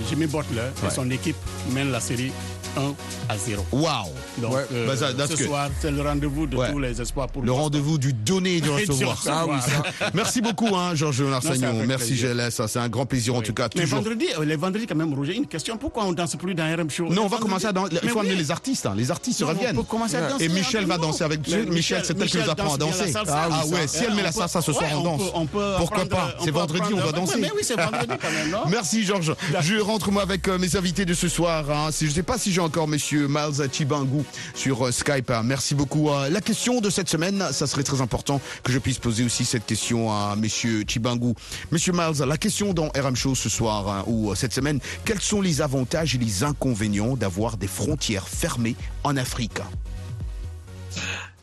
[0.09, 0.89] Jimmy Butler Ouais.
[0.89, 1.37] et son équipe
[1.73, 2.33] mènent la série
[2.77, 2.95] 1
[3.29, 3.65] à 0.
[3.73, 4.07] Waouh
[4.39, 5.47] Donc, euh, Bah, ça, ce good.
[5.47, 6.71] soir, c'est le rendez-vous de Ouais.
[6.71, 9.23] tous les espoirs pour Le rendez-vous du donner et du recevoir.
[9.29, 10.11] Ah oui, ça.
[10.15, 11.77] Merci beaucoup, hein, Georges Non, c'est Larsagnon.
[11.77, 12.15] avec Merci.
[12.15, 12.61] GLS.
[12.67, 13.69] C'est un grand plaisir, en tout cas.
[13.75, 13.99] Mais Toujours.
[13.99, 15.77] vendredi, euh, les vendredis quand même, Roger, une question.
[15.77, 17.05] Pourquoi on danse plus dans RM Show?
[17.05, 17.93] Non, on va Vendredi- commencer à danser.
[18.03, 18.27] Il faut oui.
[18.27, 18.87] amener les artistes.
[18.87, 18.95] hein.
[18.97, 19.77] Les artistes Non, on reviennent.
[19.77, 21.67] peut commencer à danser Et Michel va danser avec Michel.
[21.71, 23.13] Michel, c'est elle qui nous apprend à danser.
[23.29, 25.23] Ah ouais, si elle met la On salsa ce soir, on on danse.
[25.35, 26.35] on Pourquoi pas?
[26.41, 27.37] on C'est vendredi, on va danser.
[27.39, 28.61] Mais oui, c'est vendredi quand même, non?
[28.71, 29.35] Merci Georges.
[29.61, 31.65] Je rentre moi avec euh, mes invités de ce soir.
[31.71, 31.91] hein.
[31.99, 34.23] Je ne sais pas si encore Monsieur Miles Chibangu
[34.55, 35.33] sur euh, Skype.
[35.45, 36.11] Merci beaucoup.
[36.11, 39.45] Euh, La question de cette semaine, ça serait très important que je puisse poser aussi
[39.45, 41.35] cette question à Monsieur Chibangu.
[41.71, 45.21] Monsieur Miles, la question dans RM Show ce soir hein, ou euh, cette semaine, quels
[45.21, 49.61] sont les avantages et les inconvénients d'avoir des frontières fermées en Afrique?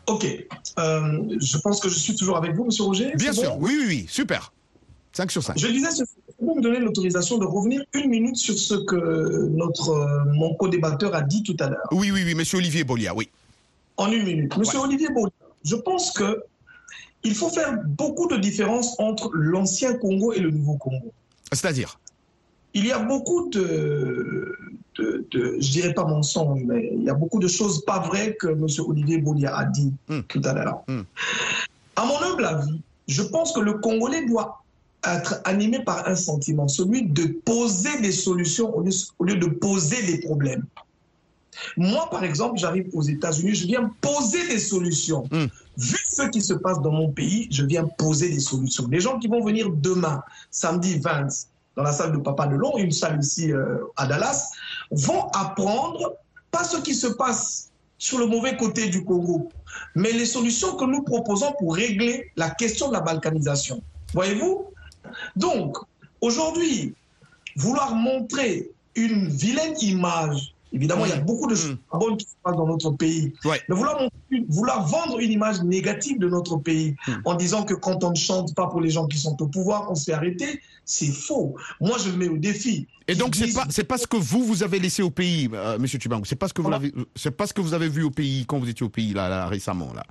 [0.06, 0.26] Ok.
[0.78, 3.12] Euh, je pense que je suis toujours avec vous, Monsieur Roger.
[3.16, 3.66] Bien sûr, bon?
[3.66, 4.52] Oui, oui, oui, super.
[5.20, 5.58] 5 sur 5.
[5.58, 6.04] Je disais, ce-
[6.40, 11.14] vous me donnez l'autorisation de revenir une minute sur ce que notre euh, mon co-débatteur
[11.14, 11.86] a dit tout à l'heure.
[11.92, 13.28] Oui, oui, oui, Monsieur Olivier Bolia, oui.
[13.98, 14.56] En une minute.
[14.56, 15.30] Monsieur Olivier Bolia,
[15.64, 16.42] je pense que
[17.22, 21.12] il faut faire beaucoup de différence entre l'ancien Congo et le nouveau Congo.
[21.52, 22.00] C'est-à-dire?
[22.72, 24.56] Il y a beaucoup de,
[24.98, 28.36] de, de- je dirais pas mensonges, mais il y a beaucoup de choses pas vraies
[28.40, 29.92] que Monsieur Olivier Bolia a dit
[30.28, 30.80] tout à l'heure.
[31.96, 34.62] À mon humble avis, je pense que le Congolais doit
[35.04, 39.46] être animé par un sentiment, celui de poser des solutions au lieu, au lieu de
[39.46, 40.64] poser des problèmes.
[41.76, 45.24] Moi, par exemple, j'arrive aux États-Unis, je viens poser des solutions.
[45.30, 48.86] Vu ce qui se passe dans mon pays, je viens poser des solutions.
[48.90, 51.26] Les gens qui vont venir demain, samedi 20,
[51.76, 54.50] dans la salle de Papa Delon, une salle ici euh, à Dallas,
[54.90, 56.14] vont apprendre
[56.50, 59.50] pas ce qui se passe sur le mauvais côté du Congo,
[59.94, 63.82] mais les solutions que nous proposons pour régler la question de la balkanisation.
[64.14, 64.66] Voyez-vous
[65.36, 65.76] Donc,
[66.20, 66.94] aujourd'hui,
[67.56, 72.26] vouloir montrer une vilaine image, évidemment, il y a beaucoup de choses pas bonnes qui
[72.26, 73.32] se passent dans notre pays,
[73.68, 77.74] mais vouloir, montrer une- vouloir vendre une image négative de notre pays en disant que
[77.74, 80.12] quand on ne chante pas pour les gens qui sont au pouvoir, on se fait
[80.12, 81.54] arrêter, c'est faux.
[81.80, 82.86] Moi, je le mets au défi.
[83.08, 85.78] Et donc c'est pas c'est pas ce que vous vous avez laissé au pays, euh,
[85.78, 86.24] Monsieur Chibangu.
[86.28, 88.44] C'est pas ce que vous l'avez, c'est pas ce que vous avez vu au pays
[88.46, 90.04] quand vous étiez au pays là, là, récemment là.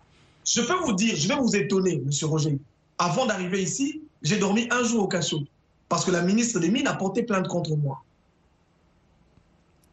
[0.46, 2.58] Je peux vous dire, je vais vous étonner, Monsieur Roger.
[3.00, 5.42] Avant d'arriver ici, j'ai dormi un jour au cachot
[5.88, 8.04] parce que la ministre des Mines a porté plainte contre moi.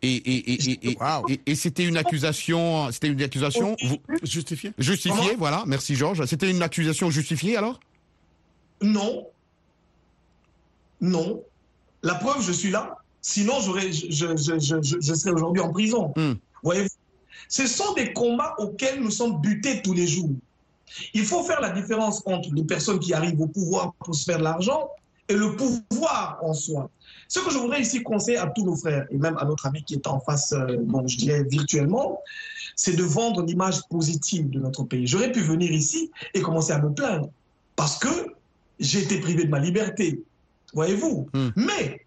[0.03, 0.99] Et et et et, et,
[1.29, 4.73] et- et c'était une accusation, c'était une accusation vous, justifiée?
[4.77, 5.65] Justifiée, voilà.
[5.67, 6.25] Merci Georges.
[6.27, 7.81] C'était une accusation justifiée alors?
[8.83, 9.27] Non.
[11.01, 11.43] Non.
[12.03, 12.97] La preuve, je suis là.
[13.23, 16.13] Sinon, j'aurais, je, je, je, je- je serais aujourd'hui en prison.
[16.63, 16.89] Voyez-vous
[17.49, 20.31] Ce sont des combats auxquels nous sommes butés tous les jours.
[21.15, 24.39] Il faut faire la différence entre les personnes qui arrivent au pouvoir pour se faire
[24.39, 24.91] de l'argent
[25.29, 26.91] et le pouvoir en soi.
[27.29, 29.83] Ce que je voudrais ici conseiller à tous nos frères et même à notre ami
[29.83, 32.21] qui est en face, euh, bon, je dirais virtuellement,
[32.77, 35.07] c'est de vendre l'image positive de notre pays.
[35.07, 37.31] J'aurais pu venir ici et commencer à me plaindre
[37.75, 38.09] parce que
[38.79, 40.23] j'ai été privé de ma liberté.
[40.75, 42.07] Voyez-vous Mais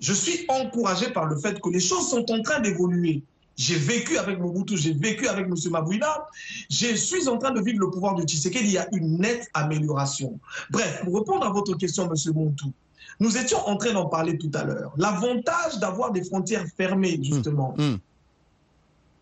[0.00, 3.22] je suis encouragé par le fait que les choses sont en train d'évoluer.
[3.56, 5.54] J'ai vécu avec Mobutu, j'ai vécu avec M.
[5.70, 6.26] Mabouina,
[6.70, 9.48] je suis en train de vivre le pouvoir de Tshisekedi, il y a une nette
[9.54, 10.40] amélioration.
[10.70, 12.34] Bref, pour répondre à votre question, M.
[12.34, 12.72] Montou,
[13.20, 14.92] nous étions en train d'en parler tout à l'heure.
[14.96, 17.76] L'avantage d'avoir des frontières fermées, justement,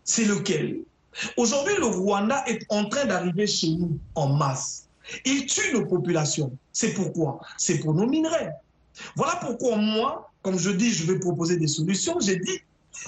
[0.03, 0.79] c'est lequel?
[1.37, 4.87] Aujourd'hui, le Rwanda est en train d'arriver chez nous en masse.
[5.25, 6.51] Il tue nos populations.
[6.71, 7.39] C'est pourquoi?
[7.57, 8.51] C'est pour nos minerais.
[9.15, 12.19] Voilà pourquoi moi, comme je dis, je vais proposer des solutions.
[12.19, 12.59] J'ai dit,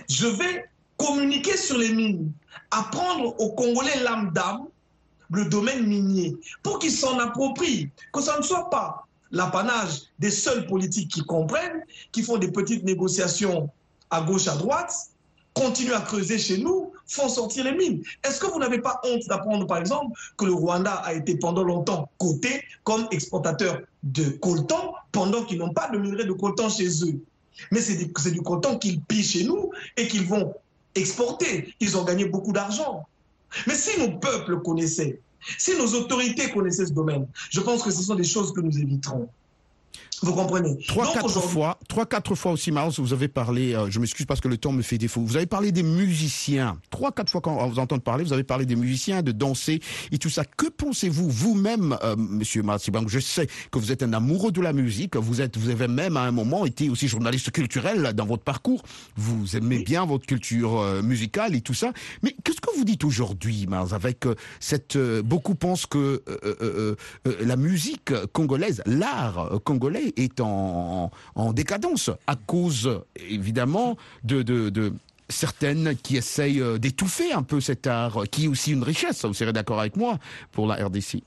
[0.07, 0.65] je vais
[0.98, 2.32] communiquer sur les mines,
[2.72, 4.60] apprendre aux Congolais lambda
[5.32, 10.66] le domaine minier pour qu'ils s'en approprient, que ça ne soit pas l'apanage des seuls
[10.68, 13.70] politiques qui comprennent, qui font des petites négociations
[14.10, 14.93] à gauche, à droite,
[15.54, 18.04] continuent à creuser chez nous, font sortir les mines.
[18.24, 21.64] Est-ce que vous n'avez pas honte d'apprendre, par exemple, que le Rwanda a été pendant
[21.64, 26.89] longtemps coté comme exportateur de coltan pendant qu'ils n'ont pas de minerai de coltan chez
[27.06, 27.20] eux?
[27.72, 30.54] Mais c'est du, du coltan qu'ils pillent chez nous et qu'ils vont
[30.96, 31.74] exporter.
[31.80, 33.06] Ils ont gagné beaucoup d'argent.
[33.68, 35.20] Mais si nos peuples connaissaient,
[35.58, 38.78] si nos autorités connaissaient ce domaine, je pense que ce sont des choses que nous
[38.78, 39.30] éviterons.
[40.22, 43.99] Vous comprenez Trois, quatre fois, trois, quatre fois aussi, Miles, vous avez parlé, euh, je
[43.99, 46.78] m'excuse parce que le temps me fait défaut, vous avez parlé des musiciens.
[46.89, 49.82] Trois, quatre fois quand on vous entend parler, vous avez parlé des musiciens, de danser
[50.11, 50.43] et tout ça.
[50.45, 54.61] Que pensez-vous vous-même, euh, monsieur Miles Sibang Je sais que vous êtes un amoureux de
[54.61, 58.26] la musique, vous êtes, vous avez même à un moment été aussi journaliste culturel dans
[58.26, 58.82] votre parcours.
[59.16, 61.91] Vous aimez bien votre culture euh, musicale et tout ça.
[62.24, 66.22] Mais qu'est-ce que vous dites aujourd'hui, Miles, avec euh, cette, euh, beaucoup pensent que euh,
[66.43, 66.95] euh, euh,
[67.28, 69.59] euh, la musique congolaise, l'art euh,
[70.16, 74.93] est en, en décadence à cause évidemment de, de,
[75.30, 79.53] certaines qui essayent d'étouffer un peu cet art, qui est aussi une richesse, vous serez
[79.53, 80.20] d'accord avec moi,
[80.51, 81.24] pour la RDC.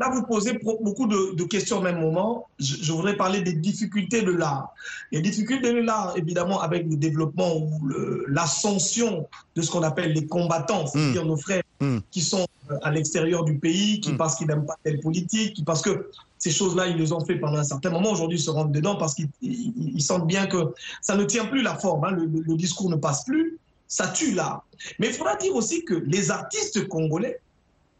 [0.00, 2.46] Là, vous posez beaucoup de, de questions au même moment.
[2.58, 4.72] Je, je voudrais parler des difficultés de l'art.
[5.12, 7.86] Les difficultés de l'art, évidemment, avec le développement ou
[8.28, 11.62] l'ascension de ce qu'on appelle les combattants, c'est-à-dire nos frères
[12.10, 15.64] qui sont euh, à l'extérieur du pays, qui parce qu'ils n'aiment pas telle politique, qui
[15.64, 18.10] parce que ces choses-là, ils les ont fait pendant un certain moment.
[18.12, 20.72] Aujourd'hui, ils se rendent dedans parce qu'ils ils- ils sentent bien que
[21.02, 22.04] ça ne tient plus la forme.
[22.04, 22.10] hein.
[22.12, 23.58] Le, le- le discours ne passe plus.
[23.88, 24.64] Ça tue l'art.
[24.98, 27.40] Mais il faudra dire aussi que les artistes congolais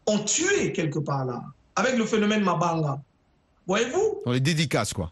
[0.07, 2.99] ont tué quelque part l'art avec le phénomène Mabanga.
[3.67, 4.21] Voyez-vous?
[4.25, 5.11] Dans les dédicaces, quoi.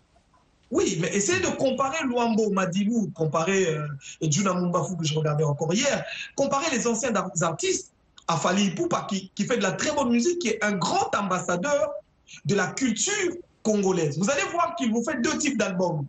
[0.72, 3.88] Oui, mais essayez de comparer Luambo, Madibou, comparer euh,
[4.22, 6.06] Juna Mumbafu que je regardais encore hier,
[6.36, 7.92] comparer les anciens ar- artistes
[8.28, 11.10] à Fali Ipupa qui, qui fait de la très bonne musique, qui est un grand
[11.18, 11.90] ambassadeur
[12.46, 13.34] de la culture
[13.64, 14.20] congolaise.
[14.20, 16.06] Vous allez voir qu'il vous fait deux types d'albums.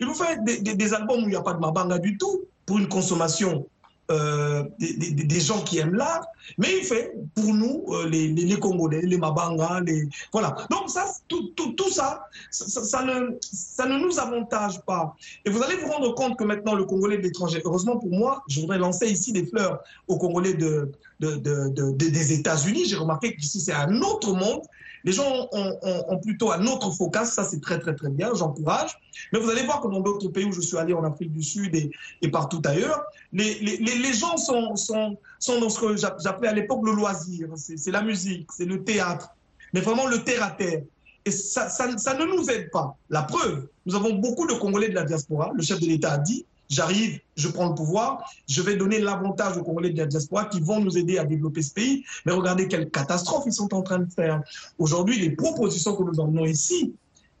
[0.00, 2.18] Il vous fait des, des- des albums où il n'y a pas de Mabanga du
[2.18, 3.66] tout, pour une consommation
[4.10, 6.26] euh, des, gens qui aiment l'art,
[6.58, 10.06] mais il fait pour nous, euh, les, les- les Congolais, les Mabanga, les...
[10.32, 10.54] Voilà.
[10.70, 15.16] Donc ça, tout, tout, tout ça, ça, ne, ça ne nous avantage pas.
[15.46, 18.42] Et vous allez vous rendre compte que maintenant, le Congolais de l'étranger, heureusement pour moi,
[18.48, 20.90] je voudrais lancer ici des fleurs aux Congolais de-
[21.20, 22.84] de- de- des États-Unis.
[22.86, 24.60] J'ai remarqué qu'ici, c'est un autre monde.
[25.04, 28.90] Les gens ont, plutôt un autre focus, ça c'est très très très bien, j'encourage.
[29.32, 31.42] Mais vous allez voir que dans d'autres pays où je suis allé en Afrique du
[31.42, 31.90] Sud et,
[32.22, 33.02] et partout ailleurs,
[33.32, 36.92] les, les- les- gens sont, sont, sont dans ce que j'a- j'appelais à l'époque le
[36.92, 37.48] loisir.
[37.56, 39.28] C'est la musique, c'est le théâtre,
[39.72, 40.82] mais vraiment le terre à terre.
[41.26, 42.96] Et ça, ça ne nous aide pas.
[43.10, 45.50] La preuve, nous avons beaucoup de Congolais de la diaspora.
[45.54, 49.56] Le chef de l'État a dit, j'arrive, je prends le pouvoir, je vais donner l'avantage
[49.56, 52.04] aux Congolais de la diaspora qui vont nous aider à développer ce pays.
[52.26, 54.42] Mais regardez quelle catastrophe ils sont en train de faire.
[54.78, 56.94] Aujourd'hui, les propositions que nous emmenons ici,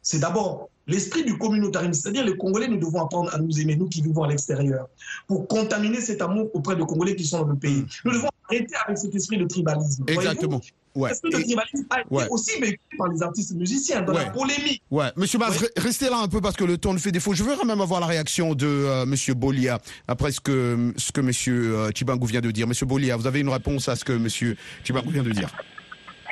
[0.04, 3.88] c'est d'abord l'esprit du communautarisme, c'est-à-dire les Congolais, nous devons apprendre à nous aimer, nous
[3.88, 4.86] qui vivons à l'extérieur,
[5.26, 7.84] pour contaminer cet amour auprès des Congolais qui sont dans le pays.
[8.04, 10.04] Nous devons arrêter avec cet esprit de tribalisme.
[10.06, 10.60] Exactement.
[10.94, 11.08] Ouais.
[11.08, 12.26] L'esprit de tribalisme a été Ouais.
[12.30, 14.82] aussi véhiculé par les artistes musiciens, dans la polémique.
[14.90, 17.32] Ouais, Monsieur Baz, re- restez là un peu parce que le temps nous fait défaut.
[17.32, 21.10] Je veux quand même avoir la réaction de euh, Monsieur Bolia après ce que ce
[21.12, 22.66] que Monsieur euh, Chibangu vient de dire.
[22.68, 25.48] Monsieur Bolia, vous avez une réponse à ce que Monsieur Chibangu vient de dire?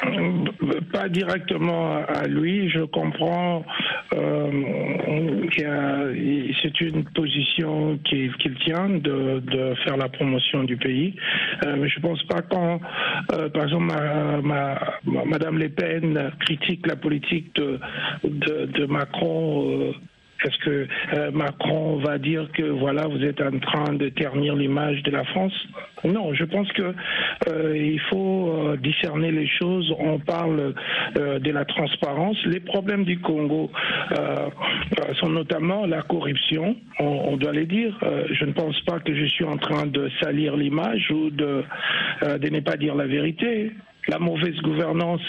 [0.04, 0.44] Euh,
[1.08, 3.64] Directement à lui, je comprends
[4.14, 4.50] euh,
[5.64, 6.06] a-
[6.62, 8.32] c'est une position qu'il
[8.64, 9.40] tient de,
[9.84, 11.14] faire la promotion du pays,
[11.64, 12.80] Euh, mais je pense pas quand,
[13.34, 17.54] euh, par exemple, ma, ma- ma- Madame Le Pen critique la politique
[18.24, 19.92] de Macron.
[20.44, 25.02] Est-ce que euh, Macron va dire que voilà, vous êtes en train de ternir l'image
[25.02, 25.52] de la France?
[26.04, 26.94] Non, je pense que
[27.48, 29.92] euh, il faut euh, discerner les choses.
[29.98, 30.74] On parle
[31.14, 32.36] de la transparence.
[32.46, 33.70] Les problèmes du Congo
[35.20, 36.76] sont notamment la corruption.
[36.98, 37.98] On, doit les dire.
[38.30, 41.64] Je ne pense pas que je suis en train de salir l'image ou de,
[42.22, 43.72] ne pas dire la vérité.
[44.08, 45.22] La mauvaise gouvernance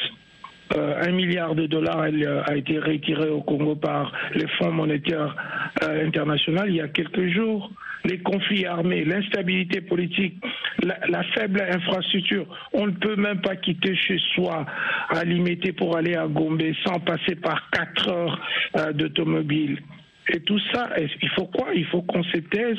[0.76, 5.36] un milliard de dollars euh, a été retiré au Congo par les fonds monétaires
[5.84, 7.71] euh, internationaux il y a quelques jours.
[8.05, 10.36] Les conflits armés, l'instabilité politique,
[10.82, 12.45] la, faible infrastructure.
[12.74, 14.65] On ne peut même pas quitter chez soi
[15.09, 18.41] à Limité pour aller à Gombe sans passer par quatre heures
[18.78, 19.80] euh, d'automobile.
[20.30, 21.67] Et tout ça, il faut quoi?
[21.76, 22.78] Il faut qu'on se taise,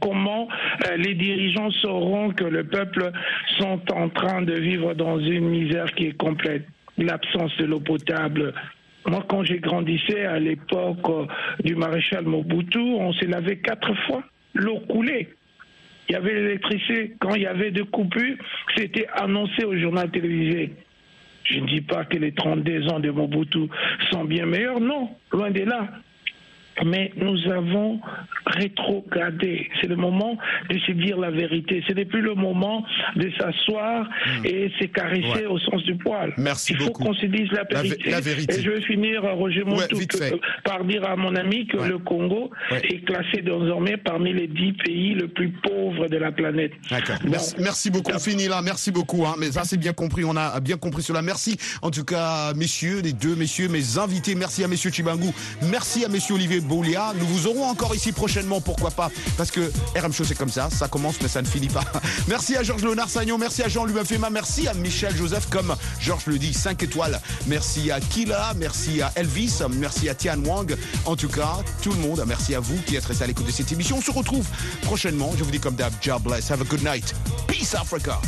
[0.00, 0.48] comment
[0.86, 3.10] euh, les dirigeants sauront que le peuple
[3.58, 6.64] sont en train de vivre dans une misère qui est complète.
[6.98, 8.52] L'absence de l'eau potable.
[9.06, 11.26] Moi, quand j'ai grandissé à l'époque euh,
[11.64, 14.22] du maréchal Mobutu, on s'est lavé quatre fois.
[14.54, 15.28] L'eau coulait.
[16.08, 17.14] Il y avait l'électricité.
[17.20, 18.36] Quand il y avait des coupures,
[18.76, 20.72] c'était annoncé au journal télévisé.
[21.44, 23.68] Je ne dis pas que les 32 ans de Mobutu
[24.10, 25.88] sont bien meilleurs, non, loin de là.
[26.84, 28.00] Mais nous avons
[28.46, 29.68] rétrograder.
[29.80, 30.38] C'est le moment
[30.70, 31.82] de se dire la vérité.
[31.88, 32.84] Ce n'est plus le moment
[33.16, 34.08] de s'asseoir
[34.44, 35.30] et se caresser Hmm.
[35.32, 35.46] Ouais.
[35.46, 36.32] au sens du poil.
[36.38, 38.10] Merci Il faut qu'on se dise la La vé- vérité.
[38.10, 38.58] la vérité.
[38.58, 40.34] Et je vais finir, euh, Roger Montou, que- fait.
[40.64, 45.14] par dire à mon ami que le Congo est classé désormais parmi les dix pays
[45.14, 46.72] les plus pauvres de la planète.
[46.90, 47.16] D'accord.
[47.28, 48.12] Merci, merci beaucoup.
[48.14, 48.62] On finit là.
[48.62, 49.26] Merci beaucoup.
[49.26, 49.34] hein.
[49.38, 50.24] Mais ça, c'est bien compris.
[50.24, 51.20] On a bien compris cela.
[51.22, 51.56] Merci.
[51.82, 54.34] En tout cas, messieurs, les deux messieurs, mes invités.
[54.34, 55.32] Merci à messieurs Chibangou.
[55.70, 57.12] Merci à messieurs Olivier Boulia.
[57.18, 58.60] Nous vous aurons encore ici prochainement.
[58.60, 60.68] Pourquoi pas Parce que RM Show, c'est comme ça.
[60.70, 61.84] Ça commence, mais ça ne finit pas.
[62.28, 63.38] Merci à Georges Léonard Sagnon.
[63.38, 64.30] Merci à Jean-Louis Fema.
[64.30, 67.20] Merci à Michel Joseph, comme Georges le dit, 5 étoiles.
[67.46, 68.54] Merci à Kila.
[68.56, 69.60] Merci à Elvis.
[69.72, 70.76] Merci à Tian Wang.
[71.06, 72.22] En tout cas, tout le monde.
[72.26, 73.98] Merci à vous qui êtes restés à l'écoute de cette émission.
[73.98, 74.46] On se retrouve
[74.82, 75.32] prochainement.
[75.38, 76.50] Je vous dis comme d'hab, God bless.
[76.50, 77.14] Have a good night.
[77.46, 78.20] Peace Africa.